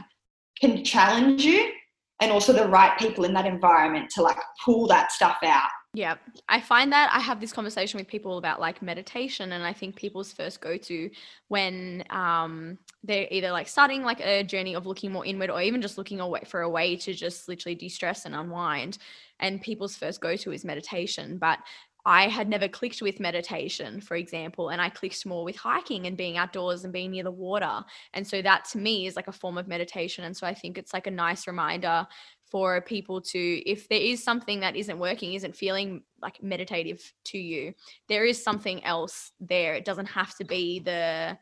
[0.60, 1.72] can challenge you
[2.20, 5.70] and also the right people in that environment to like pull that stuff out.
[5.96, 6.16] Yeah,
[6.50, 9.96] I find that I have this conversation with people about like meditation, and I think
[9.96, 11.10] people's first go to
[11.50, 15.84] when um, they're either like starting like a journey of looking more inward, or even
[15.84, 18.98] just looking away for a way to just literally de stress and unwind.
[19.40, 21.38] And people's first go to is meditation.
[21.38, 21.60] But
[22.06, 26.18] I had never clicked with meditation, for example, and I clicked more with hiking and
[26.18, 27.82] being outdoors and being near the water.
[28.14, 30.24] And so that to me is like a form of meditation.
[30.26, 32.08] And so I think it's like a nice reminder
[32.54, 37.40] for people to, if there is something that isn't working, isn't feeling like meditative to
[37.40, 37.74] you,
[38.08, 39.74] there is something else there.
[39.74, 41.36] It doesn't have to be the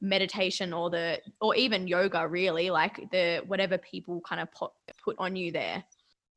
[0.00, 4.70] meditation or the, or even yoga, really, like the whatever people kind of put,
[5.04, 5.82] put on you there.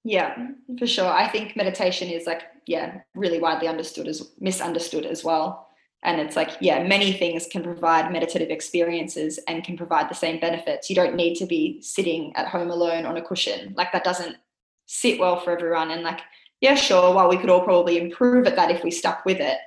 [0.04, 0.36] Yeah,
[0.80, 1.08] for sure.
[1.08, 5.68] I think meditation is like, yeah, really widely understood as misunderstood as well.
[6.04, 10.40] And it's like, yeah, many things can provide meditative experiences and can provide the same
[10.40, 10.90] benefits.
[10.90, 13.74] You don't need to be sitting at home alone on a cushion.
[13.76, 14.38] Like that doesn't
[14.86, 15.92] sit well for everyone.
[15.92, 16.22] And like,
[16.62, 19.58] yeah, sure, while we could all probably improve at that if we stuck with it,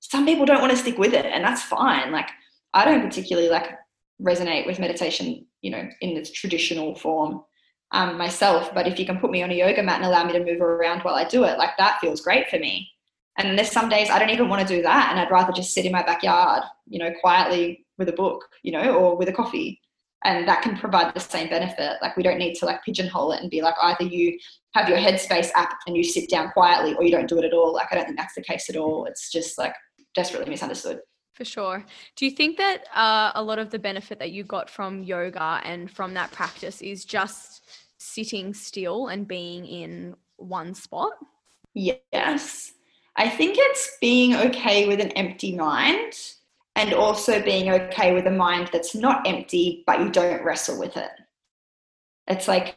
[0.00, 2.12] some people don't want to stick with it, and that's fine.
[2.12, 2.28] Like,
[2.74, 3.70] I don't particularly like
[4.20, 7.42] resonate with meditation, you know, in its traditional form
[7.92, 8.74] um, myself.
[8.74, 10.60] But if you can put me on a yoga mat and allow me to move
[10.60, 12.90] around while I do it, like that feels great for me.
[13.38, 15.10] And there's some days I don't even want to do that.
[15.10, 18.72] And I'd rather just sit in my backyard, you know, quietly with a book, you
[18.72, 19.80] know, or with a coffee.
[20.24, 21.98] And that can provide the same benefit.
[22.00, 24.38] Like we don't need to like pigeonhole it and be like either you
[24.72, 27.52] have your headspace app and you sit down quietly or you don't do it at
[27.52, 27.74] all.
[27.74, 29.04] Like I don't think that's the case at all.
[29.04, 29.74] It's just like
[30.14, 31.00] desperately misunderstood.
[31.34, 31.84] For sure.
[32.16, 35.60] Do you think that uh, a lot of the benefit that you got from yoga
[35.64, 37.62] and from that practice is just
[37.98, 41.12] sitting still and being in one spot?
[41.74, 42.72] Yes.
[43.16, 46.14] I think it's being okay with an empty mind
[46.76, 50.96] and also being okay with a mind that's not empty, but you don't wrestle with
[50.96, 51.10] it.
[52.26, 52.76] It's like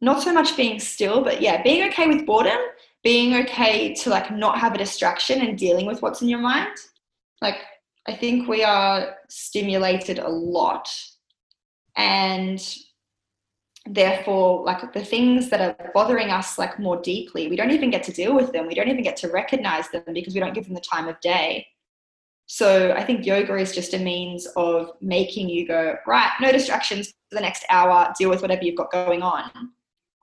[0.00, 2.58] not so much being still, but yeah, being okay with boredom,
[3.02, 6.76] being okay to like not have a distraction and dealing with what's in your mind.
[7.40, 7.56] Like,
[8.06, 10.88] I think we are stimulated a lot.
[11.96, 12.60] And
[13.94, 18.02] therefore like the things that are bothering us like more deeply we don't even get
[18.04, 18.66] to deal with them.
[18.66, 21.20] We don't even get to recognize them because we don't give them the time of
[21.20, 21.66] day.
[22.46, 27.08] So i think yoga is just a means of making you go right no distractions
[27.08, 28.12] for the next hour.
[28.18, 29.50] Deal with whatever you've got going on.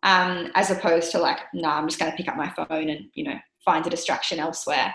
[0.03, 2.89] Um, as opposed to like no nah, i'm just going to pick up my phone
[2.89, 4.93] and you know find a distraction elsewhere.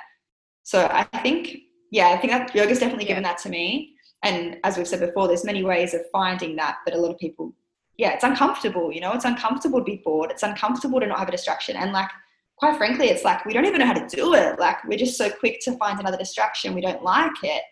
[0.62, 1.56] So i think
[1.90, 3.94] yeah i think that yoga's definitely given that to me.
[4.22, 7.18] And as we've said before there's many ways of finding that but a lot of
[7.18, 7.54] people
[8.00, 10.30] yeah, it's uncomfortable, you know, it's uncomfortable to be bored.
[10.30, 11.76] It's uncomfortable to not have a distraction.
[11.76, 12.08] And like,
[12.56, 14.58] quite frankly, it's like we don't even know how to do it.
[14.58, 16.72] Like, we're just so quick to find another distraction.
[16.72, 17.62] We don't like it.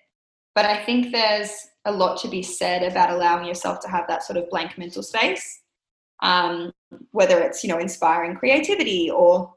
[0.55, 1.51] But I think there's
[1.87, 5.03] a lot to be said about allowing yourself to have that sort of blank mental
[5.03, 5.63] space.
[6.23, 6.73] Um,
[7.13, 9.55] whether it's, you know, inspiring creativity or,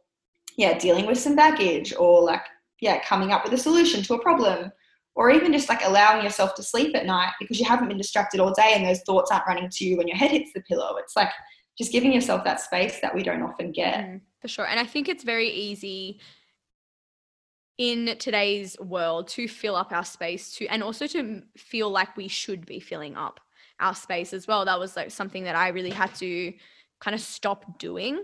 [0.58, 2.46] yeah, dealing with some baggage or like,
[2.80, 4.72] yeah, coming up with a solution to a problem
[5.16, 8.40] or even just like allowing yourself to sleep at night because you haven't been distracted
[8.40, 10.96] all day and those thoughts aren't running to you when your head hits the pillow.
[10.98, 11.32] It's like
[11.78, 14.06] just giving yourself that space that we don't often get.
[14.06, 14.68] Mm, for sure.
[14.68, 16.20] And I think it's very easy
[17.78, 22.28] in today's world to fill up our space to and also to feel like we
[22.28, 23.40] should be filling up
[23.80, 24.66] our space as well.
[24.66, 26.54] That was like something that I really had to
[27.00, 28.24] kind of stop doing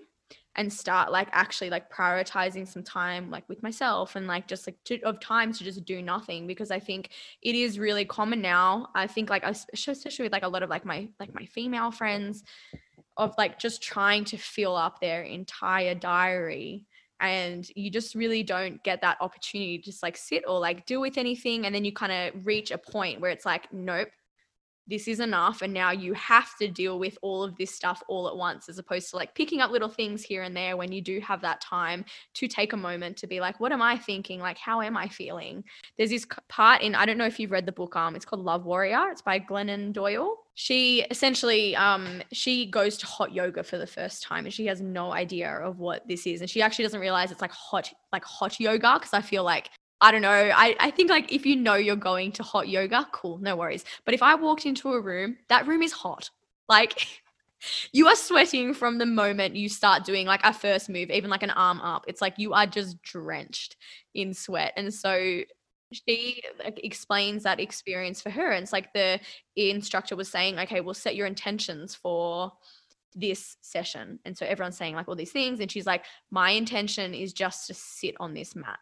[0.58, 4.76] and start like actually like prioritizing some time like with myself and like just like
[4.84, 7.12] to, of time to just do nothing because I think
[7.44, 8.90] it is really common now.
[8.96, 12.44] I think like especially with like a lot of like my like my female friends
[13.18, 16.86] of like just trying to fill up their entire diary
[17.20, 21.02] and you just really don't get that opportunity to just like sit or like deal
[21.02, 24.10] with anything and then you kind of reach a point where it's like nope
[24.88, 28.28] this is enough and now you have to deal with all of this stuff all
[28.28, 31.02] at once as opposed to like picking up little things here and there when you
[31.02, 34.40] do have that time to take a moment to be like what am i thinking?
[34.40, 35.64] Like how am i feeling?
[35.98, 38.44] There's this part in i don't know if you've read the book um it's called
[38.44, 40.38] love warrior it's by glennon doyle.
[40.56, 44.82] She essentially um she goes to hot yoga for the first time and she has
[44.82, 48.24] no idea of what this is and she actually doesn't realize it's like hot like
[48.24, 49.70] hot yoga because i feel like
[50.02, 50.30] i don't know.
[50.30, 53.86] I, I think like if you know you're going to hot yoga cool no worries.
[54.06, 56.30] But if i walked into a room that room is hot.
[56.70, 57.08] Like
[57.92, 61.44] you are sweating from the moment you start doing like a first move even like
[61.44, 62.06] an arm up.
[62.08, 63.78] It's like you are just drenched
[64.14, 64.74] in sweat.
[64.78, 65.42] And so
[65.92, 68.52] she like, explains that experience for her.
[68.52, 69.20] And it's like the
[69.56, 72.52] instructor was saying okay we'll set your intentions for
[73.16, 74.20] this session.
[74.26, 75.60] And so everyone's saying like all these things.
[75.60, 78.80] And she's like my intention is just to sit on this mat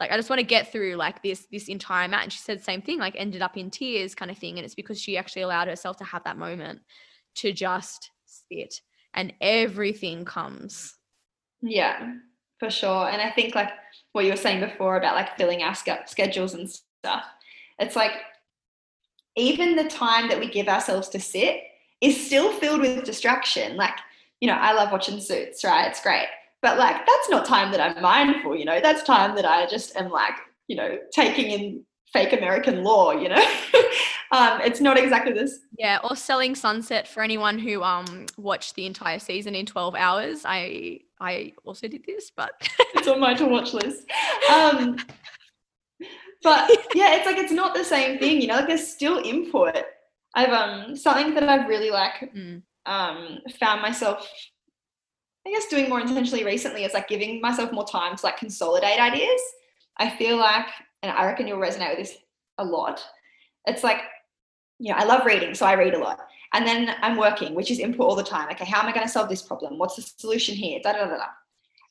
[0.00, 2.58] like i just want to get through like this this entire mat and she said
[2.58, 5.16] the same thing like ended up in tears kind of thing and it's because she
[5.16, 6.80] actually allowed herself to have that moment
[7.34, 8.80] to just sit
[9.14, 10.94] and everything comes
[11.62, 12.12] yeah
[12.58, 13.70] for sure and i think like
[14.12, 17.24] what you were saying before about like filling our schedules and stuff.
[17.78, 18.12] It's like
[19.36, 21.60] even the time that we give ourselves to sit
[22.00, 23.76] is still filled with distraction.
[23.76, 23.94] Like,
[24.40, 25.88] you know, I love watching suits, right?
[25.88, 26.26] It's great.
[26.60, 29.96] But like that's not time that I'm mindful, you know, that's time that I just
[29.96, 30.34] am like,
[30.66, 33.36] you know, taking in fake American law, you know.
[34.32, 35.60] um, it's not exactly this.
[35.78, 40.42] Yeah, or selling Sunset for anyone who um watched the entire season in 12 hours.
[40.44, 42.52] I I also did this, but
[42.94, 44.04] it's on my to watch list.
[44.52, 44.96] Um,
[46.42, 48.56] but yeah, it's like it's not the same thing, you know.
[48.56, 49.76] Like there's still input.
[50.34, 52.62] I've um something that I've really like mm.
[52.86, 54.28] um found myself,
[55.46, 59.00] I guess, doing more intentionally recently is like giving myself more time to like consolidate
[59.00, 59.40] ideas.
[59.96, 60.66] I feel like,
[61.02, 62.18] and I reckon you'll resonate with this
[62.58, 63.02] a lot.
[63.66, 64.00] It's like,
[64.78, 66.20] you know, I love reading, so I read a lot.
[66.52, 68.48] And then I'm working, which is input all the time.
[68.52, 69.78] Okay, how am I going to solve this problem?
[69.78, 70.80] What's the solution here?
[70.82, 71.24] Da, da, da, da.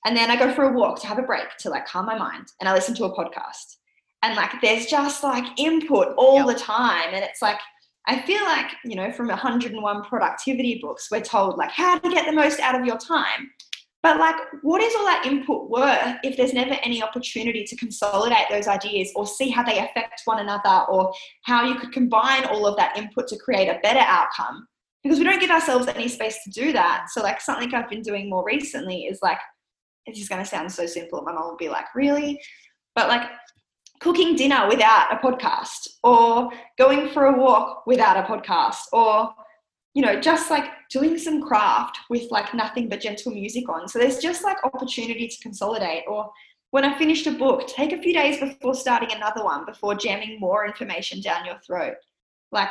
[0.06, 2.18] And then I go for a walk to have a break to like calm my
[2.18, 3.78] mind and I listen to a podcast.
[4.24, 6.48] And like there's just like input all yep.
[6.48, 7.14] the time.
[7.14, 7.60] And it's like,
[8.08, 12.26] I feel like, you know, from 101 productivity books, we're told like how to get
[12.26, 13.52] the most out of your time.
[14.02, 18.46] But like, what is all that input worth if there's never any opportunity to consolidate
[18.50, 21.12] those ideas or see how they affect one another or
[21.43, 24.65] how you could combine all of that input to create a better outcome?
[25.04, 27.08] Because we don't give ourselves any space to do that.
[27.10, 29.39] So, like, something I've been doing more recently is like,
[30.06, 31.22] it's just going to sound so simple.
[31.22, 32.39] My mom will be like, really?
[32.96, 33.30] But like,
[34.00, 39.34] cooking dinner without a podcast or going for a walk without a podcast or
[39.98, 43.88] you know, just like doing some craft with like nothing but gentle music on.
[43.88, 46.04] So there's just like opportunity to consolidate.
[46.08, 46.30] Or
[46.70, 50.40] when I finished a book, take a few days before starting another one before jamming
[50.40, 51.96] more information down your throat.
[52.52, 52.70] Like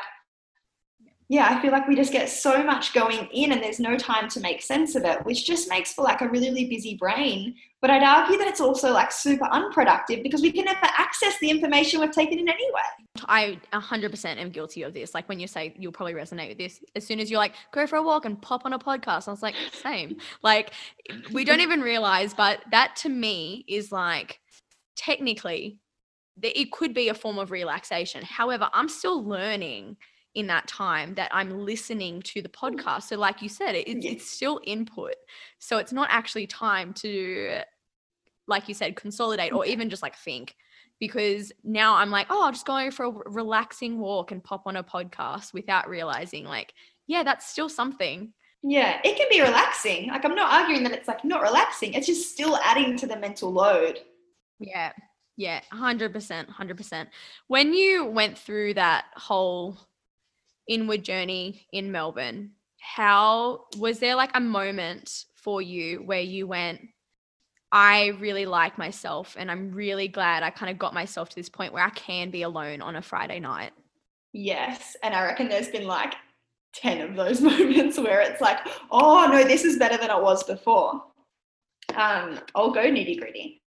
[1.29, 4.29] yeah, I feel like we just get so much going in and there's no time
[4.29, 7.57] to make sense of it, which just makes for like a really, really busy brain.
[7.81, 11.51] But I'd argue that it's also like super unproductive because we can never access the
[11.51, 12.81] information we've taken in anyway.
[13.25, 15.15] I 100% am guilty of this.
[15.15, 17.89] Like when you say you'll probably resonate with this, as soon as you're like, go
[17.89, 20.19] for a walk and pop on a podcast, I was like, same.
[20.45, 20.73] like
[21.33, 24.39] we don't even realize, but that to me is like
[24.95, 25.81] technically,
[26.39, 28.23] that it could be a form of relaxation.
[28.23, 29.97] However, I'm still learning
[30.37, 32.55] in that time that I'm listening to the mm.
[32.55, 33.05] podcast.
[33.05, 35.17] So, like you said, it, it's still input.
[35.59, 37.61] So, it's not actually time to,
[38.47, 40.55] like you said, consolidate or even just like think.
[41.01, 44.77] Because now I'm like, oh, I'll just go for a relaxing walk and pop on
[44.77, 46.73] a podcast without realizing, like,
[47.07, 48.33] yeah, that's still something.
[48.63, 50.09] Yeah, it can be relaxing.
[50.09, 53.17] Like, I'm not arguing that it's like not relaxing, it's just still adding to the
[53.17, 54.01] mental load.
[54.59, 54.93] Yeah.
[55.37, 56.49] Yeah, 100%.
[56.49, 57.07] 100%.
[57.49, 59.77] When you went through that whole
[60.69, 66.81] inward journey in Melbourne, how was there like a moment for you where you went,
[67.73, 71.49] I really like myself and I'm really glad I kind of got myself to this
[71.49, 73.73] point where I can be alone on a Friday night?
[74.33, 74.97] Yes.
[75.03, 76.15] And I reckon there's been like
[76.75, 78.59] 10 of those moments where it's like,
[78.91, 81.03] oh no, this is better than it was before.
[81.95, 83.63] Um, I'll go nitty gritty.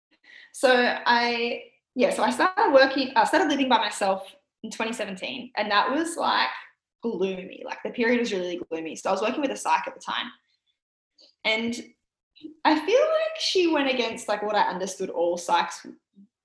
[0.53, 1.63] So I,
[1.95, 5.53] yeah, so I started working, I started living by myself in 2017.
[5.57, 6.49] And that was like
[7.03, 7.63] gloomy.
[7.65, 8.97] Like the period was really gloomy.
[8.97, 10.31] So I was working with a psych at the time.
[11.45, 11.75] And
[12.65, 15.87] I feel like she went against like what I understood all psychs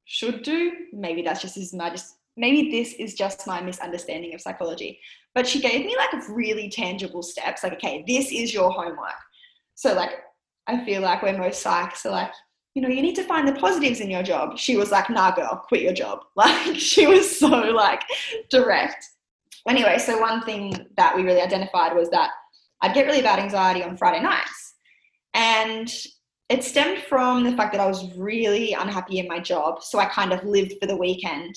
[0.06, 0.72] should do.
[0.92, 5.00] Maybe that's just as my just maybe this is just my misunderstanding of psychology.
[5.36, 9.14] But she gave me like really tangible steps, like, okay, this is your homework.
[9.76, 10.12] So like
[10.68, 12.32] I feel like where most psychs are like,
[12.76, 14.58] you know, you need to find the positives in your job.
[14.58, 16.22] She was like, nah, girl, quit your job.
[16.36, 18.02] Like she was so like
[18.50, 19.10] direct
[19.68, 22.32] anyway, so one thing that we really identified was that
[22.82, 24.76] I'd get really bad anxiety on Friday nights.
[25.34, 25.92] And
[26.50, 29.82] it stemmed from the fact that I was really unhappy in my job.
[29.82, 31.56] So I kind of lived for the weekend.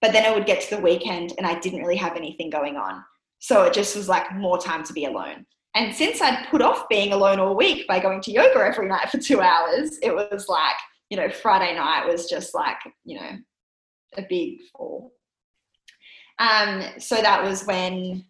[0.00, 2.76] But then I would get to the weekend and I didn't really have anything going
[2.76, 3.04] on.
[3.38, 5.46] So it just was like more time to be alone.
[5.74, 9.10] And since I'd put off being alone all week by going to yoga every night
[9.10, 10.76] for two hours, it was like,
[11.08, 13.30] you know, Friday night was just like, you know,
[14.16, 15.12] a big fall.
[16.38, 18.24] Um, so that was when,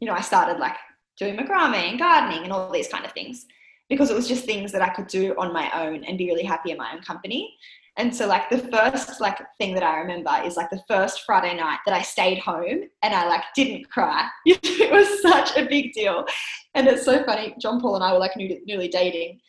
[0.00, 0.76] you know, I started like
[1.18, 3.46] doing macrame and gardening and all these kind of things
[3.88, 6.44] because it was just things that I could do on my own and be really
[6.44, 7.56] happy in my own company.
[7.96, 11.56] And so like the first like thing that I remember is like the first Friday
[11.56, 14.28] night that I stayed home and I like didn't cry.
[14.46, 16.24] it was such a big deal.
[16.74, 17.56] And it's so funny.
[17.60, 19.40] John Paul and I were like newly, newly dating.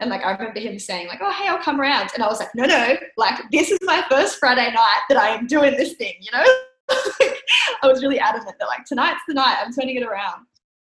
[0.00, 2.38] And like I remember him saying like, "Oh, hey, I'll come around," and I was
[2.38, 5.94] like, "No, no, like this is my first Friday night that I am doing this
[5.94, 6.44] thing," you know.
[6.90, 10.46] I was really adamant that like tonight's the night I'm turning it around,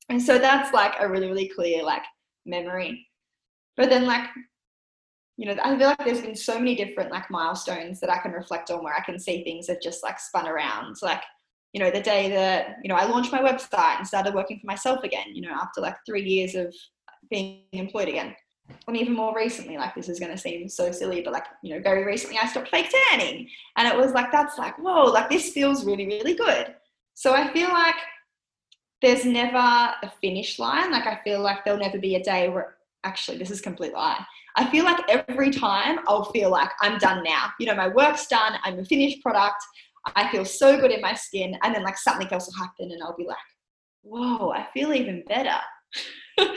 [0.08, 2.02] and so that's like a really really clear like
[2.46, 3.06] memory.
[3.76, 4.28] But then like
[5.38, 8.32] you know, I feel like there's been so many different like milestones that I can
[8.32, 10.96] reflect on where I can see things have just like spun around.
[11.00, 11.22] Like,
[11.72, 14.66] you know, the day that, you know, I launched my website and started working for
[14.66, 16.74] myself again, you know, after like three years of
[17.30, 18.34] being employed again.
[18.86, 21.74] And even more recently, like this is going to seem so silly, but like, you
[21.74, 23.48] know, very recently I stopped fake tanning.
[23.76, 26.74] And it was like, that's like, whoa, like this feels really, really good.
[27.14, 27.96] So I feel like
[29.02, 30.90] there's never a finish line.
[30.90, 34.24] Like I feel like there'll never be a day where actually this is complete lie.
[34.56, 37.50] I feel like every time I'll feel like I'm done now.
[37.60, 39.62] You know, my work's done, I'm a finished product,
[40.16, 43.02] I feel so good in my skin, and then like something else will happen and
[43.02, 43.36] I'll be like,
[44.02, 45.58] whoa, I feel even better.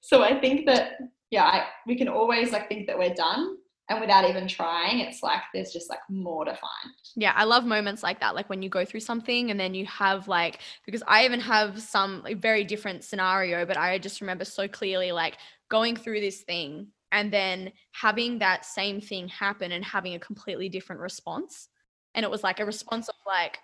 [0.00, 0.98] so I think that
[1.32, 3.56] yeah, I, we can always like think that we're done
[3.88, 7.64] and without even trying it's like there's just like more to find yeah i love
[7.64, 11.02] moments like that like when you go through something and then you have like because
[11.08, 15.36] i even have some like, very different scenario but i just remember so clearly like
[15.68, 20.68] going through this thing and then having that same thing happen and having a completely
[20.68, 21.68] different response.
[22.14, 23.58] And it was like a response of like,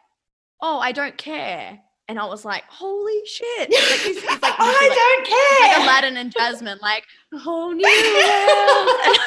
[0.61, 1.81] oh, I don't care.
[2.09, 3.69] And I was like, holy shit.
[3.71, 5.69] Like, he's, he's like, oh, I like, don't care.
[5.69, 7.05] Like Aladdin and Jasmine, like,
[7.35, 9.19] whole new world.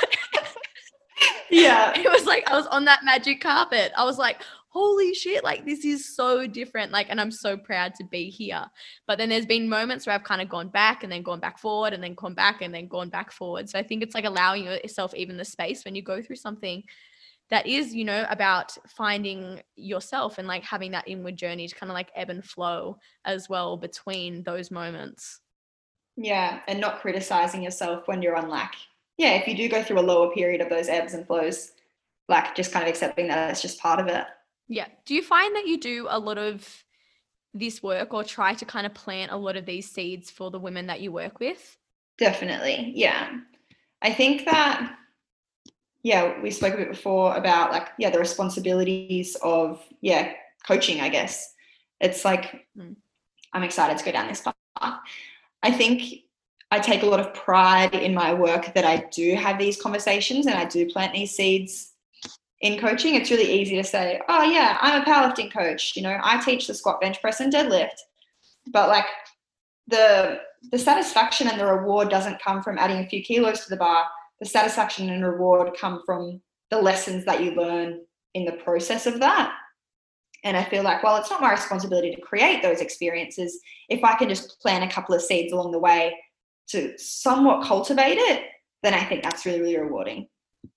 [1.49, 1.93] yeah.
[2.01, 3.91] It was like I was on that magic carpet.
[3.95, 6.91] I was like, holy shit, like this is so different.
[6.91, 8.65] Like, and I'm so proud to be here.
[9.05, 11.59] But then there's been moments where I've kind of gone back and then gone back
[11.59, 13.69] forward and then gone back and then gone back forward.
[13.69, 16.83] So I think it's like allowing yourself even the space when you go through something
[17.51, 21.91] that is, you know, about finding yourself and like having that inward journey to kind
[21.91, 25.41] of like ebb and flow as well between those moments.
[26.15, 26.61] Yeah.
[26.67, 28.75] And not criticizing yourself when you're on lack.
[29.17, 31.73] yeah, if you do go through a lower period of those ebbs and flows,
[32.27, 34.25] like just kind of accepting that it's just part of it.
[34.67, 34.87] Yeah.
[35.05, 36.83] Do you find that you do a lot of
[37.53, 40.59] this work or try to kind of plant a lot of these seeds for the
[40.59, 41.77] women that you work with?
[42.17, 42.93] Definitely.
[42.95, 43.29] Yeah.
[44.01, 44.95] I think that,
[46.03, 50.33] yeah, we spoke a bit before about like, yeah, the responsibilities of, yeah,
[50.65, 51.53] coaching, I guess.
[51.99, 52.95] It's like, mm.
[53.53, 54.99] I'm excited to go down this path.
[55.63, 56.23] I think
[56.71, 60.47] I take a lot of pride in my work that I do have these conversations
[60.47, 61.91] and I do plant these seeds
[62.61, 65.93] in coaching, it's really easy to say, oh, yeah, I'm a powerlifting coach.
[65.95, 67.97] You know, I teach the squat, bench press, and deadlift.
[68.67, 69.05] But like
[69.87, 70.39] the
[70.71, 74.05] the satisfaction and the reward doesn't come from adding a few kilos to the bar.
[74.41, 78.01] The satisfaction and reward come from the lessons that you learn
[78.33, 79.53] in the process of that.
[80.43, 83.59] And I feel like, well, it's not my responsibility to create those experiences.
[83.89, 86.17] If I can just plant a couple of seeds along the way
[86.69, 88.43] to somewhat cultivate it,
[88.83, 90.27] then I think that's really, really rewarding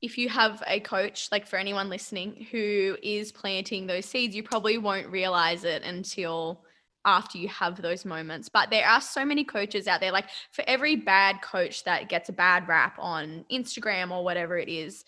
[0.00, 4.42] if you have a coach, like for anyone listening who is planting those seeds, you
[4.42, 6.64] probably won't realize it until
[7.04, 8.48] after you have those moments.
[8.48, 10.12] But there are so many coaches out there.
[10.12, 14.68] Like for every bad coach that gets a bad rap on Instagram or whatever it
[14.68, 15.04] is,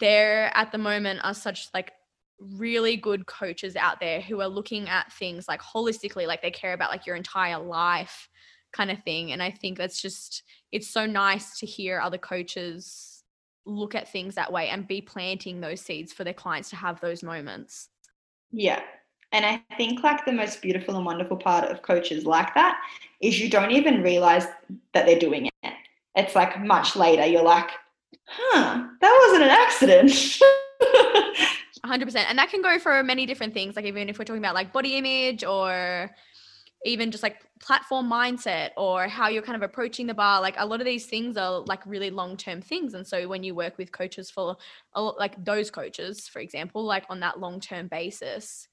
[0.00, 1.92] there at the moment are such like
[2.40, 6.72] really good coaches out there who are looking at things like holistically, like they care
[6.72, 8.28] about like your entire life
[8.72, 9.32] kind of thing.
[9.32, 13.22] And I think that's just, it's so nice to hear other coaches
[13.66, 17.00] look at things that way and be planting those seeds for their clients to have
[17.00, 17.88] those moments.
[18.50, 18.82] Yeah.
[19.34, 22.80] And I think like the most beautiful and wonderful part of coaches like that
[23.20, 24.46] is you don't even realize
[24.92, 25.72] that they're doing it.
[26.14, 27.68] It's like much later, you're like,
[28.26, 30.10] huh, that wasn't an accident.
[31.84, 32.24] 100%.
[32.28, 33.74] And that can go for many different things.
[33.74, 36.12] Like, even if we're talking about like body image or
[36.84, 40.66] even just like platform mindset or how you're kind of approaching the bar like a
[40.66, 43.78] lot of these things are like really long term things and so when you work
[43.78, 44.54] with coaches for
[44.94, 48.68] like those coaches for example like on that long term basis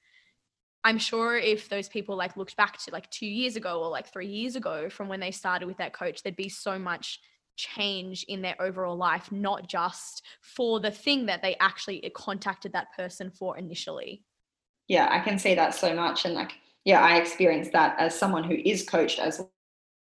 [0.84, 4.12] i'm sure if those people like looked back to like 2 years ago or like
[4.12, 7.20] 3 years ago from when they started with that coach there'd be so much
[7.56, 12.72] change in their overall life not just for the thing that they actually eh, contacted
[12.72, 14.24] that person for initially.
[14.88, 16.54] Yeah i can see that so much and like
[16.84, 19.44] yeah, I experienced that as someone who is coached as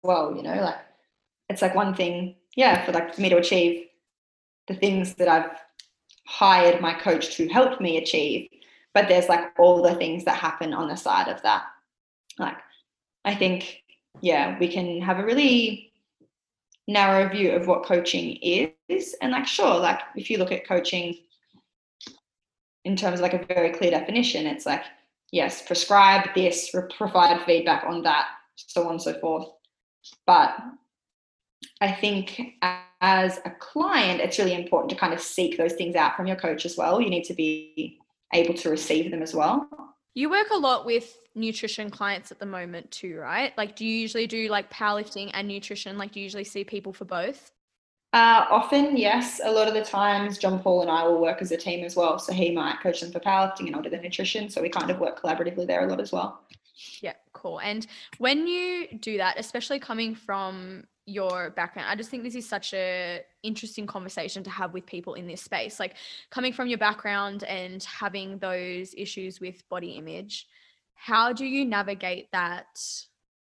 [0.02, 0.78] well, you know, like
[1.48, 3.86] it's like one thing, yeah, for like me to achieve
[4.66, 5.50] the things that I've
[6.26, 8.48] hired my coach to help me achieve,
[8.96, 11.64] but there's like all the things that happen on the side of that.
[12.38, 12.56] Like
[13.26, 13.82] I think,
[14.22, 15.92] yeah, we can have a really
[16.88, 19.14] narrow view of what coaching is.
[19.20, 21.14] And like sure, like if you look at coaching
[22.86, 24.84] in terms of like a very clear definition, it's like
[25.30, 29.46] yes, prescribe this, provide feedback on that, so on and so forth.
[30.26, 30.56] But
[31.82, 32.40] I think
[33.02, 36.36] as a client, it's really important to kind of seek those things out from your
[36.36, 36.98] coach as well.
[36.98, 37.98] You need to be
[38.36, 39.68] able to receive them as well.
[40.14, 43.52] You work a lot with nutrition clients at the moment too, right?
[43.58, 45.98] Like, do you usually do like powerlifting and nutrition?
[45.98, 47.52] Like, do you usually see people for both?
[48.12, 49.42] Uh, often, yes.
[49.44, 51.96] A lot of the times, John Paul and I will work as a team as
[51.96, 52.18] well.
[52.18, 54.48] So he might coach them for powerlifting and I'll do the nutrition.
[54.48, 56.40] So we kind of work collaboratively there a lot as well.
[57.02, 57.60] Yeah, cool.
[57.60, 62.48] And when you do that, especially coming from your background, I just think this is
[62.48, 65.78] such a interesting conversation to have with people in this space.
[65.78, 65.96] Like
[66.30, 70.46] coming from your background and having those issues with body image,
[70.94, 72.66] how do you navigate that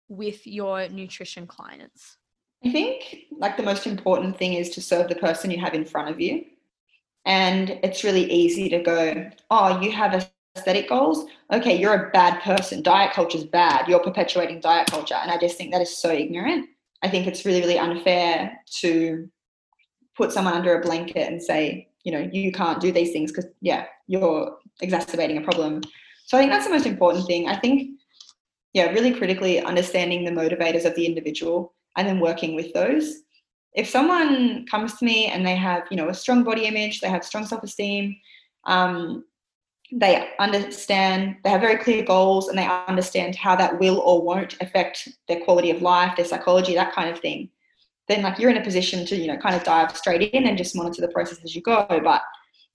[0.08, 2.18] with your nutrition clients?
[2.64, 5.86] I think like the most important thing is to serve the person you have in
[5.86, 6.46] front of you.
[7.26, 11.28] And it's really easy to go, oh, you have aesthetic goals.
[11.52, 12.82] Okay, you're a bad person.
[12.84, 13.88] Diet culture is bad.
[13.88, 15.16] You're perpetuating diet culture.
[15.16, 16.70] And I just think that is so ignorant.
[17.02, 19.30] I think it's really, really unfair to
[20.16, 23.50] put someone under a blanket and say, you know, you can't do these things because,
[23.62, 25.82] yeah, you're exacerbating a problem.
[26.26, 27.48] So I think that's the most important thing.
[27.48, 28.00] I think,
[28.74, 33.22] yeah, really critically understanding the motivators of the individual and then working with those.
[33.74, 37.10] If someone comes to me and they have, you know, a strong body image, they
[37.10, 38.16] have strong self-esteem,
[38.66, 39.26] um,
[39.92, 44.56] they understand, they have very clear goals, and they understand how that will or won't
[44.62, 47.50] affect their quality of life, their psychology, that kind of thing.
[48.08, 50.58] Then, like, you're in a position to, you know, kind of dive straight in and
[50.58, 51.86] just monitor the process as you go.
[51.90, 52.22] But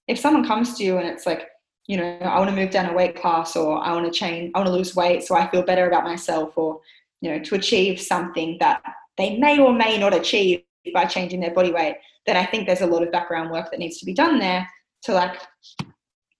[0.08, 1.48] if someone comes to you and it's like,
[1.86, 4.52] you know, I want to move down a weight class, or I want to change,
[4.54, 6.80] I want to lose weight so I feel better about myself, or
[7.20, 8.82] you know, to achieve something that
[9.16, 10.62] they may or may not achieve
[10.94, 13.80] by changing their body weight, then I think there's a lot of background work that
[13.80, 14.68] needs to be done there
[15.02, 15.36] to like,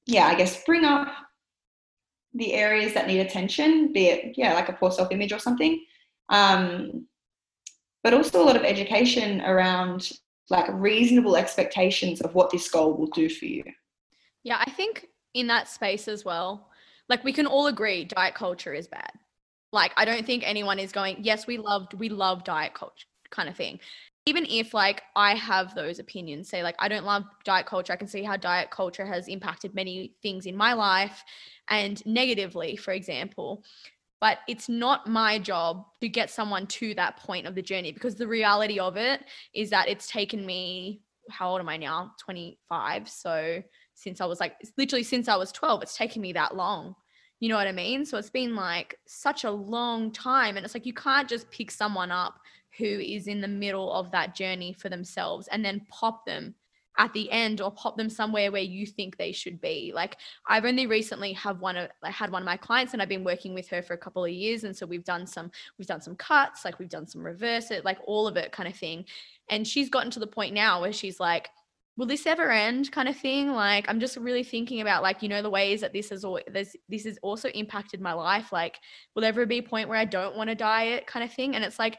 [0.07, 1.09] yeah, I guess bring up
[2.35, 5.85] the areas that need attention, be it, yeah, like a poor self image or something.
[6.29, 7.07] Um,
[8.03, 10.11] but also a lot of education around
[10.49, 13.63] like reasonable expectations of what this goal will do for you.
[14.43, 16.71] Yeah, I think in that space as well,
[17.09, 19.13] like we can all agree diet culture is bad.
[19.73, 23.49] Like, I don't think anyone is going, yes, we loved, we love diet culture kind
[23.49, 23.79] of thing.
[24.27, 27.97] Even if like I have those opinions, say like I don't love diet culture, I
[27.97, 31.25] can see how diet culture has impacted many things in my life
[31.69, 33.65] and negatively, for example.
[34.21, 38.17] But it's not my job to get someone to that point of the journey because
[38.17, 39.23] the reality of it
[39.55, 42.13] is that it's taken me, how old am I now?
[42.21, 43.09] 25.
[43.09, 43.63] So
[43.95, 46.95] since I was like, literally since I was 12, it's taken me that long
[47.41, 48.05] you know what I mean?
[48.05, 50.57] So it's been like such a long time.
[50.57, 52.39] And it's like you can't just pick someone up
[52.79, 56.55] who is in the middle of that journey for themselves and then pop them
[56.99, 59.93] at the end or pop them somewhere where you think they should be.
[59.95, 60.17] Like
[60.49, 63.25] I've only recently have one of I had one of my clients and I've been
[63.25, 64.65] working with her for a couple of years.
[64.65, 67.85] And so we've done some we've done some cuts, like we've done some reverse it,
[67.85, 69.05] like all of it kind of thing.
[69.49, 71.49] And she's gotten to the point now where she's like
[71.97, 72.91] will this ever end?
[72.93, 73.53] kind of thing.
[73.53, 76.41] Like i'm just really thinking about like you know the ways that this has all
[76.51, 78.53] this this has also impacted my life.
[78.53, 78.79] Like
[79.15, 81.55] will there ever be a point where i don't want to diet kind of thing?
[81.55, 81.99] And it's like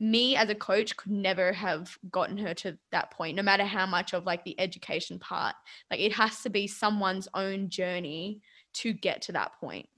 [0.00, 3.86] me as a coach could never have gotten her to that point no matter how
[3.86, 5.54] much of like the education part
[5.90, 8.40] like it has to be someone's own journey
[8.72, 9.88] to get to that point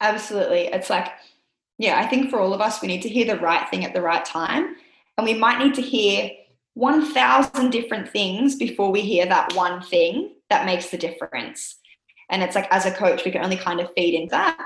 [0.00, 1.08] absolutely it's like
[1.78, 3.94] yeah i think for all of us we need to hear the right thing at
[3.94, 4.76] the right time
[5.18, 6.30] and we might need to hear
[6.76, 11.78] 1,000 different things before we hear that one thing that makes the difference.
[12.28, 14.58] And it's like, as a coach, we can only kind of feed into that.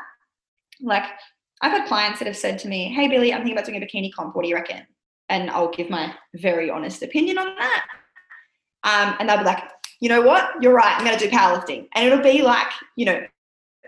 [0.81, 1.05] Like,
[1.61, 3.87] I've had clients that have said to me, Hey, Billy, I'm thinking about doing a
[3.87, 4.35] bikini comp.
[4.35, 4.87] What do you reckon?
[5.29, 7.87] And I'll give my very honest opinion on that.
[8.83, 9.63] Um, and they'll be like,
[10.01, 10.63] You know what?
[10.63, 10.97] You're right.
[10.97, 11.89] I'm going to do powerlifting.
[11.95, 13.21] And it'll be like, you know,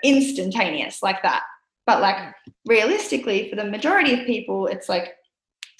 [0.04, 1.42] instantaneous like that.
[1.86, 2.34] But like,
[2.66, 5.14] realistically, for the majority of people, it's like,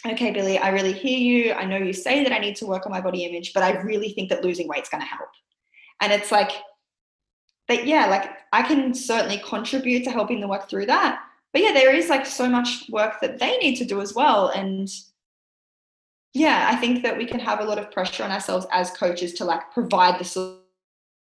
[0.07, 1.53] okay, Billy, I really hear you.
[1.53, 3.81] I know you say that I need to work on my body image, but I
[3.83, 5.29] really think that losing weight is going to help.
[6.01, 6.51] And it's like,
[7.69, 11.23] but yeah, like I can certainly contribute to helping them work through that.
[11.53, 14.49] But yeah, there is like so much work that they need to do as well.
[14.49, 14.89] And
[16.33, 19.35] yeah, I think that we can have a lot of pressure on ourselves as coaches
[19.35, 20.59] to like provide the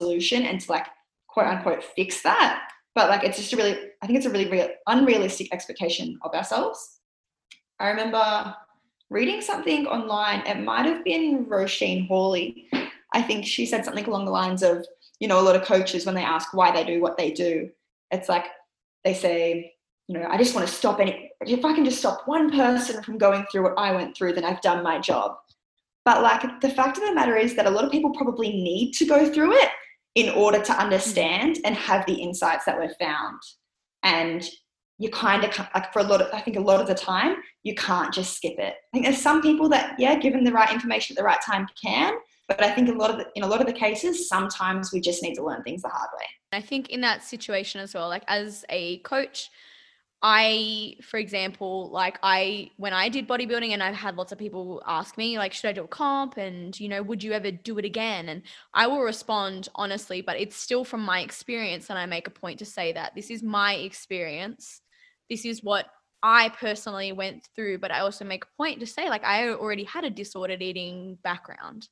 [0.01, 0.87] solution and to like
[1.29, 2.68] quote unquote fix that.
[2.95, 6.35] but like it's just a really i think it's a really real unrealistic expectation of
[6.35, 7.01] ourselves
[7.81, 8.55] i remember
[9.11, 12.68] reading something online it might have been roisin hawley
[13.12, 14.87] i think she said something along the lines of
[15.20, 17.70] you know a lot of coaches when they ask why they do what they do
[18.11, 18.47] it's like
[19.05, 19.73] they say
[20.12, 23.02] you know i just want to stop any if i can just stop one person
[23.02, 25.36] from going through what i went through then i've done my job
[26.04, 28.92] but like the fact of the matter is that a lot of people probably need
[28.92, 29.70] to go through it
[30.14, 33.40] in order to understand and have the insights that were found.
[34.02, 34.44] And
[34.98, 37.36] you kind of like for a lot of, I think a lot of the time,
[37.62, 38.74] you can't just skip it.
[38.74, 41.66] I think there's some people that, yeah, given the right information at the right time
[41.82, 42.14] can,
[42.46, 45.00] but I think a lot of the, in a lot of the cases, sometimes we
[45.00, 46.26] just need to learn things the hard way.
[46.52, 49.50] I think in that situation as well, like as a coach,
[50.25, 54.81] I, for example, like I, when I did bodybuilding and I've had lots of people
[54.87, 56.37] ask me, like, should I do a comp?
[56.37, 58.29] And, you know, would you ever do it again?
[58.29, 58.43] And
[58.73, 61.91] I will respond honestly, but it's still from my experience.
[61.91, 64.81] And I make a point to say that this is my experience.
[65.29, 65.87] This is what
[66.23, 67.79] I personally went through.
[67.79, 71.18] But I also make a point to say, like, I already had a disordered eating
[71.25, 71.89] background.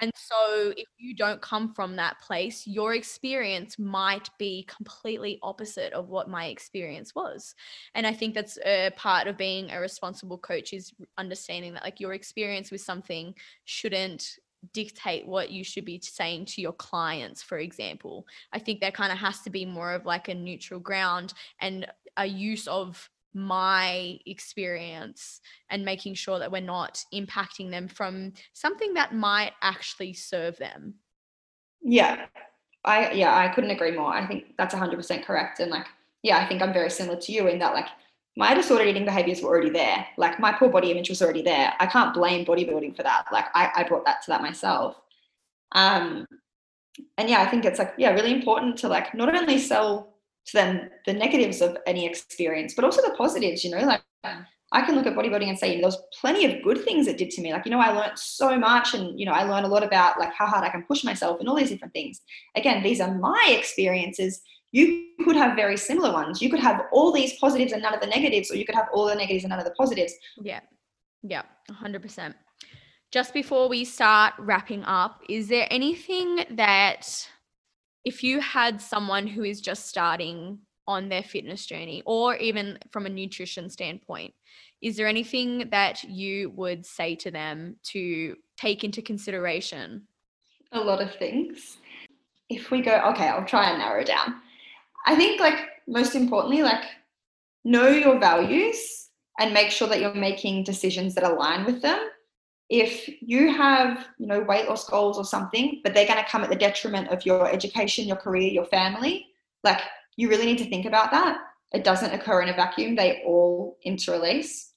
[0.00, 5.92] And so, if you don't come from that place, your experience might be completely opposite
[5.92, 7.54] of what my experience was.
[7.94, 12.00] And I think that's a part of being a responsible coach is understanding that, like,
[12.00, 13.34] your experience with something
[13.64, 14.38] shouldn't
[14.72, 19.10] dictate what you should be saying to your clients for example i think there kind
[19.10, 21.86] of has to be more of like a neutral ground and
[22.18, 28.94] a use of my experience and making sure that we're not impacting them from something
[28.94, 30.94] that might actually serve them.
[31.82, 32.26] Yeah.
[32.84, 34.12] I yeah, I couldn't agree more.
[34.12, 35.86] I think that's 100% correct and like
[36.22, 37.86] yeah, I think I'm very similar to you in that like
[38.36, 40.06] my disordered eating behaviors were already there.
[40.16, 41.72] Like my poor body image was already there.
[41.78, 43.26] I can't blame bodybuilding for that.
[43.32, 44.96] Like I, I brought that to that myself.
[45.72, 46.26] Um
[47.16, 50.09] and yeah, I think it's like, yeah, really important to like not only sell
[50.46, 54.02] to them the negatives of any experience, but also the positives, you know, like
[54.72, 57.18] I can look at bodybuilding and say, you know, there's plenty of good things it
[57.18, 57.52] did to me.
[57.52, 60.18] Like, you know, I learned so much and, you know, I learned a lot about
[60.18, 62.20] like how hard I can push myself and all these different things.
[62.54, 64.42] Again, these are my experiences.
[64.70, 66.40] You could have very similar ones.
[66.40, 68.88] You could have all these positives and none of the negatives, or you could have
[68.92, 70.14] all the negatives and none of the positives.
[70.40, 70.60] Yeah.
[71.24, 71.42] Yeah.
[71.68, 72.34] 100%.
[73.10, 77.28] Just before we start wrapping up, is there anything that
[78.04, 83.06] if you had someone who is just starting on their fitness journey or even from
[83.06, 84.34] a nutrition standpoint
[84.82, 90.06] is there anything that you would say to them to take into consideration?
[90.72, 91.76] A lot of things.
[92.48, 94.36] If we go okay i'll try and narrow down.
[95.06, 96.84] I think like most importantly like
[97.64, 102.08] know your values and make sure that you're making decisions that align with them
[102.70, 106.42] if you have you know weight loss goals or something but they're going to come
[106.42, 109.26] at the detriment of your education your career your family
[109.64, 109.80] like
[110.20, 111.38] you really need to think about that.
[111.72, 112.94] It doesn't occur in a vacuum.
[112.94, 114.74] They all interrelace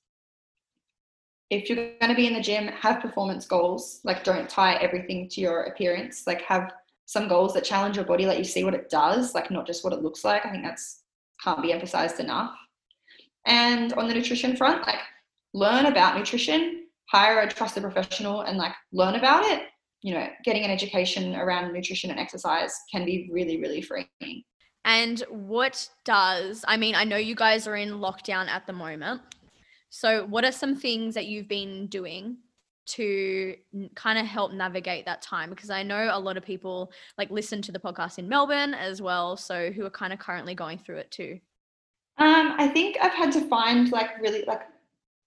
[1.49, 3.99] if you're going to be in the gym have performance goals.
[4.03, 6.25] Like don't tie everything to your appearance.
[6.25, 6.71] Like have
[7.05, 9.83] some goals that challenge your body let you see what it does like not just
[9.83, 10.45] what it looks like.
[10.45, 11.01] I think that's
[11.43, 12.55] can't be emphasized enough.
[13.45, 15.01] And on the nutrition front like
[15.53, 19.63] learn about nutrition hire a trusted professional and like learn about it
[20.03, 24.43] you know getting an education around nutrition and exercise can be really really freeing.
[24.85, 29.21] And what does i mean i know you guys are in lockdown at the moment.
[29.89, 32.37] So what are some things that you've been doing
[32.85, 33.55] to
[33.93, 35.49] kind of help navigate that time?
[35.49, 39.01] Because i know a lot of people like listen to the podcast in melbourne as
[39.01, 41.39] well so who are kind of currently going through it too.
[42.17, 44.61] Um, I think I've had to find like really like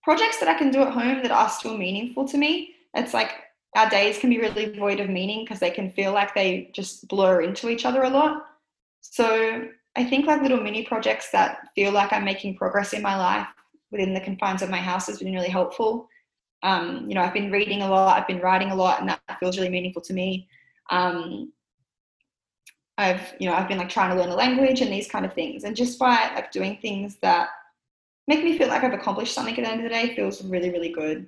[0.06, 2.76] projects that I can do at home that are still meaningful to me.
[2.94, 3.32] It's like
[3.74, 7.08] our days can be really void of meaning because they can feel like they just
[7.08, 8.46] blur into each other a lot.
[9.00, 13.16] So I think like little mini projects that feel like I'm making progress in my
[13.16, 13.48] life
[13.90, 16.08] within the confines of my house has been really helpful.
[16.62, 19.20] Um, you know, I've been reading a lot, I've been writing a lot, and that
[19.40, 20.48] feels really meaningful to me.
[20.90, 21.52] Um,
[22.96, 25.34] I've, you know, I've been like trying to learn a language and these kind of
[25.34, 27.48] things, and just by like doing things that
[28.26, 30.68] make me feel like I've accomplished something at the end of the day feels really,
[30.70, 31.26] really good.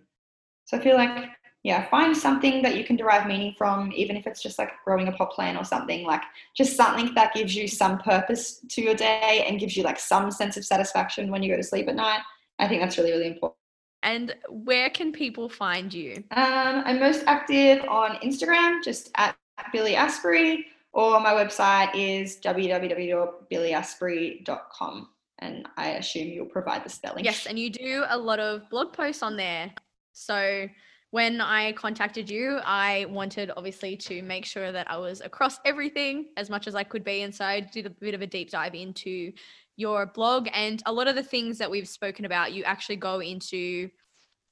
[0.65, 1.31] So I feel like,
[1.63, 5.09] yeah, find something that you can derive meaning from, even if it's just like growing
[5.09, 6.23] a pot plant or something, like
[6.57, 10.31] just something that gives you some purpose to your day and gives you like some
[10.31, 12.21] sense of satisfaction when you go to sleep at night.
[12.59, 13.57] I think that's really, really important.
[14.03, 16.23] And where can people find you?
[16.31, 19.35] Um, I'm most active on Instagram, just at
[19.73, 25.09] Billy Asprey, or my website is www.billyasprey.com
[25.41, 27.25] and I assume you'll provide the spelling.
[27.25, 29.73] Yes, and you do a lot of blog posts on there.
[30.13, 30.69] So
[31.11, 36.27] when I contacted you, I wanted obviously to make sure that I was across everything
[36.37, 37.23] as much as I could be.
[37.23, 39.33] And so I did a bit of a deep dive into
[39.77, 43.21] your blog and a lot of the things that we've spoken about, you actually go
[43.21, 43.89] into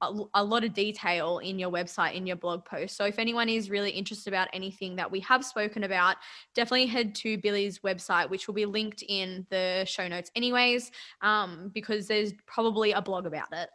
[0.02, 3.70] a, lot of detail in your website in your blog post so if anyone is
[3.70, 6.16] really interested about anything that we have spoken about
[6.54, 10.90] definitely head to billy's website which will be linked in the show notes anyways
[11.22, 13.70] um, because there's probably a blog about it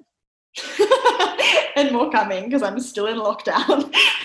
[1.76, 3.93] and more coming because I'm still in lockdown.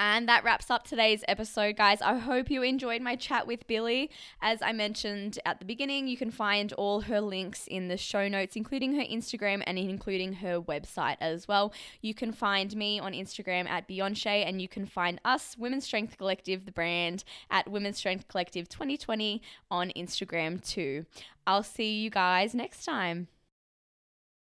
[0.00, 2.00] And that wraps up today's episode, guys.
[2.00, 4.12] I hope you enjoyed my chat with Billy.
[4.40, 8.28] As I mentioned at the beginning, you can find all her links in the show
[8.28, 11.72] notes, including her Instagram and including her website as well.
[12.00, 16.16] You can find me on Instagram at Beyonce, and you can find us, Women's Strength
[16.16, 21.06] Collective, the brand, at Women's Strength Collective 2020 on Instagram too.
[21.44, 23.26] I'll see you guys next time.